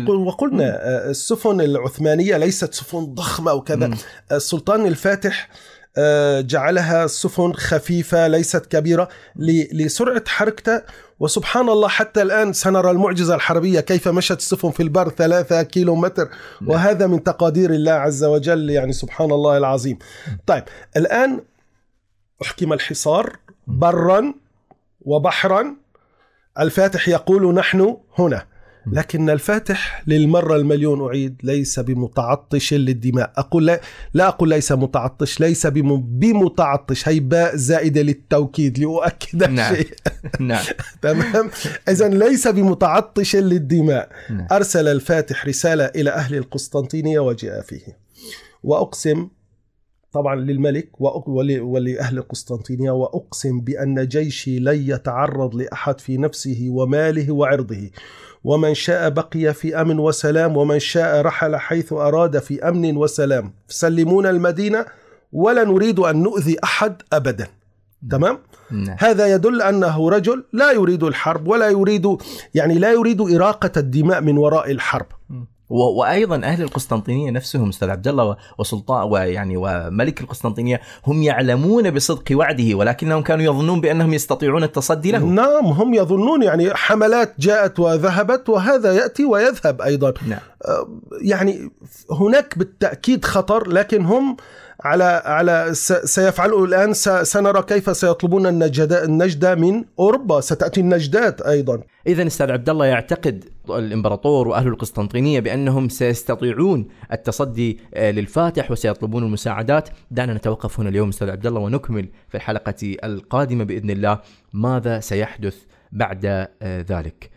وقلنا 0.09 0.65
آه، 0.65 1.09
السفن 1.09 1.61
العثمانية 1.61 2.37
ليست 2.37 2.73
سفن 2.73 3.05
ضخمة 3.05 3.53
وكذا 3.53 3.87
مم. 3.87 3.95
السلطان 4.31 4.85
الفاتح 4.85 5.49
آه، 5.49 5.78
جعلها 6.39 7.07
سفن 7.07 7.53
خفيفة 7.53 8.27
ليست 8.27 8.65
كبيرة 8.65 9.09
لسرعة 9.73 10.23
حركته 10.27 10.81
وسبحان 11.19 11.69
الله 11.69 11.87
حتى 11.87 12.21
الآن 12.21 12.53
سنرى 12.53 12.91
المعجزة 12.91 13.35
الحربية 13.35 13.79
كيف 13.79 14.07
مشت 14.07 14.37
السفن 14.37 14.71
في 14.71 14.83
البر 14.83 15.09
ثلاثة 15.09 15.63
كيلو 15.63 15.95
متر 15.95 16.29
نعم. 16.61 16.69
وهذا 16.69 17.07
من 17.07 17.23
تقادير 17.23 17.69
الله 17.69 17.91
عز 17.91 18.23
وجل 18.23 18.69
يعني 18.69 18.93
سبحان 18.93 19.31
الله 19.31 19.57
العظيم. 19.57 19.99
طيب 20.47 20.63
الآن 20.97 21.41
أحكم 22.41 22.73
الحصار 22.73 23.35
برا 23.67 24.33
وبحرا. 25.01 25.75
الفاتح 26.59 27.07
يقول 27.07 27.53
نحن 27.53 27.97
هنا. 28.17 28.45
لكن 28.87 29.29
الفاتح 29.29 30.03
للمرة 30.07 30.55
المليون 30.55 31.07
أعيد 31.07 31.35
ليس 31.43 31.79
بمتعطش 31.79 32.73
للدماء. 32.73 33.33
أقول 33.37 33.65
لا, 33.65 33.81
لا 34.13 34.27
أقول 34.27 34.49
ليس 34.49 34.71
متعطش 34.71 35.39
ليس 35.39 35.67
بمتعطش. 35.67 37.09
هي 37.09 37.19
باء 37.19 37.55
زائدة 37.55 38.01
للتوكيد 38.01 38.79
لأؤكد 38.79 39.49
نعم. 39.49 39.75
شيء. 39.75 39.87
نعم. 40.39 40.65
تمام؟ 41.01 41.49
إذا 41.89 42.07
ليس 42.07 42.47
بمتعطش 42.47 43.35
للدماء. 43.35 44.09
نعم. 44.29 44.47
أرسل 44.51 44.87
الفاتح 44.87 45.45
رسالة 45.45 45.85
إلى 45.85 46.09
أهل 46.09 46.35
القسطنطينية 46.35 47.19
وجاء 47.19 47.61
فيه. 47.61 47.97
وأقسم 48.63 49.29
طبعا 50.11 50.35
للملك 50.35 51.01
ولأهل 51.61 52.17
القسطنطينية 52.17 52.91
وأقسم 52.91 53.61
بأن 53.61 54.07
جيشي 54.07 54.59
لن 54.59 54.89
يتعرض 54.89 55.55
لأحد 55.55 55.99
في 56.01 56.17
نفسه 56.17 56.67
وماله 56.69 57.31
وعرضه. 57.31 57.89
ومن 58.43 58.73
شاء 58.73 59.09
بقي 59.09 59.53
في 59.53 59.81
أمن 59.81 59.99
وسلام 59.99 60.57
ومن 60.57 60.79
شاء 60.79 61.21
رحل 61.21 61.55
حيث 61.55 61.93
أراد 61.93 62.39
في 62.39 62.69
أمن 62.69 62.97
وسلام. 62.97 63.53
سلمونا 63.67 64.29
المدينة 64.29 64.85
ولا 65.31 65.63
نريد 65.63 65.99
أن 65.99 66.23
نؤذي 66.23 66.57
أحد 66.63 67.01
ابدا. 67.13 67.47
تمام؟ 68.11 68.39
نعم. 68.71 68.97
هذا 68.99 69.33
يدل 69.33 69.61
أنه 69.61 70.09
رجل 70.09 70.45
لا 70.53 70.71
يريد 70.71 71.03
الحرب 71.03 71.47
ولا 71.47 71.69
يريد 71.69 72.17
يعني 72.53 72.79
لا 72.79 72.91
يريد 72.91 73.21
إراقة 73.21 73.71
الدماء 73.77 74.21
من 74.21 74.37
وراء 74.37 74.71
الحرب. 74.71 75.05
وأيضا 75.69 76.35
أهل 76.35 76.61
القسطنطينية 76.61 77.31
نفسهم 77.31 77.69
أستاذ 77.69 77.89
عبد 77.89 78.07
الله 78.07 78.37
وسلطان 78.57 79.11
ويعني 79.11 79.57
وملك 79.57 80.21
القسطنطينية 80.21 80.81
هم 81.07 81.23
يعلمون 81.23 81.91
بصدق 81.91 82.37
وعده 82.37 82.75
ولكنهم 82.75 83.21
كانوا 83.21 83.45
يظنون 83.45 83.81
بأنهم 83.81 84.13
يستطيعون 84.13 84.63
التصدي 84.63 85.11
له. 85.11 85.19
نعم 85.19 85.65
هم 85.65 85.93
يظنون 85.93 86.43
يعني 86.43 86.73
حملات 86.73 87.33
جاءت 87.39 87.79
وذهبت 87.79 88.49
وهذا 88.49 88.93
يأتي 88.93 89.25
ويذهب 89.25 89.81
أيضا. 89.81 90.13
نعم. 90.27 90.39
يعني 91.21 91.71
هناك 92.11 92.57
بالتأكيد 92.57 93.25
خطر 93.25 93.69
لكن 93.69 94.05
هم 94.05 94.37
على 94.83 95.21
على 95.25 95.69
سيفعلوا 96.03 96.67
الآن 96.67 96.93
سنرى 97.23 97.63
كيف 97.63 97.97
سيطلبون 97.97 98.47
النجد 98.47 98.93
النجدة 98.93 99.55
من 99.55 99.85
أوروبا. 99.99 100.41
ستأتي 100.41 100.81
النجدات 100.81 101.41
أيضا. 101.41 101.81
اذا 102.07 102.27
أستاذ 102.27 102.51
عبد 102.51 102.69
الله 102.69 102.85
يعتقد 102.85 103.45
الإمبراطور 103.69 104.47
وأهل 104.47 104.67
القسطنطينية 104.67 105.39
بأنهم 105.39 105.89
سيستطيعون 105.89 106.87
التصدي 107.11 107.79
آه، 107.93 108.11
للفاتح 108.11 108.71
وسيطلبون 108.71 109.23
المساعدات. 109.23 109.89
دعنا 110.11 110.33
نتوقف 110.33 110.79
هنا 110.79 110.89
اليوم 110.89 111.09
أستاذ 111.09 111.29
عبد 111.29 111.47
الله 111.47 111.59
ونكمل 111.59 112.09
في 112.29 112.35
الحلقة 112.35 112.97
القادمة 113.03 113.63
بإذن 113.63 113.89
الله. 113.89 114.19
ماذا 114.53 114.99
سيحدث 114.99 115.57
بعد 115.91 116.25
آه، 116.25 116.85
ذلك؟ 116.89 117.29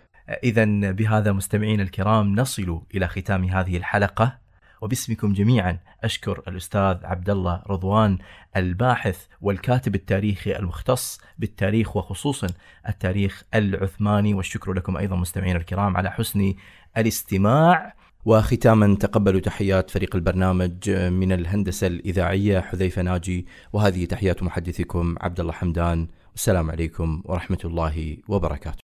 اذا 0.45 0.65
بهذا 0.93 1.33
مستمعينا 1.33 1.83
الكرام 1.83 2.35
نصل 2.35 2.81
إلى 2.95 3.09
ختام 3.09 3.45
هذه 3.45 3.77
الحلقة. 3.77 4.42
وباسمكم 4.83 5.33
جميعا 5.33 5.79
أشكر 6.05 6.43
الأستاذ 6.49 6.97
عبد 7.05 7.31
الله 7.31 7.63
رضوان 7.67 8.19
الباحث 8.57 9.27
والكاتب 9.41 9.95
التاريخي 9.95 10.57
المختص 10.57 11.21
بالتاريخ 11.39 11.97
وخصوصا 11.97 12.47
التاريخ 12.89 13.45
العثماني 13.55 14.35
والشكر 14.35 14.73
لكم 14.73 14.97
أيضا 14.97 15.17
مستمعينا 15.17 15.59
الكرام 15.59 15.97
على 15.97 16.11
حسن 16.11 16.55
الاستماع 16.97 17.95
وختاما 18.25 18.97
تقبلوا 18.97 19.41
تحيات 19.41 19.91
فريق 19.91 20.17
البرنامج 20.17 20.91
من 20.91 21.33
الهندسة 21.33 21.87
الإذاعية 21.87 22.61
حذيفة 22.61 23.03
ناجي 23.03 23.47
وهذه 23.73 24.05
تحيات 24.05 24.43
محدثكم 24.43 25.15
عبد 25.21 25.41
الله 25.41 25.53
حمدان 25.53 26.09
والسلام 26.33 26.71
عليكم 26.71 27.23
ورحمة 27.25 27.59
الله 27.65 28.17
وبركاته. 28.29 28.82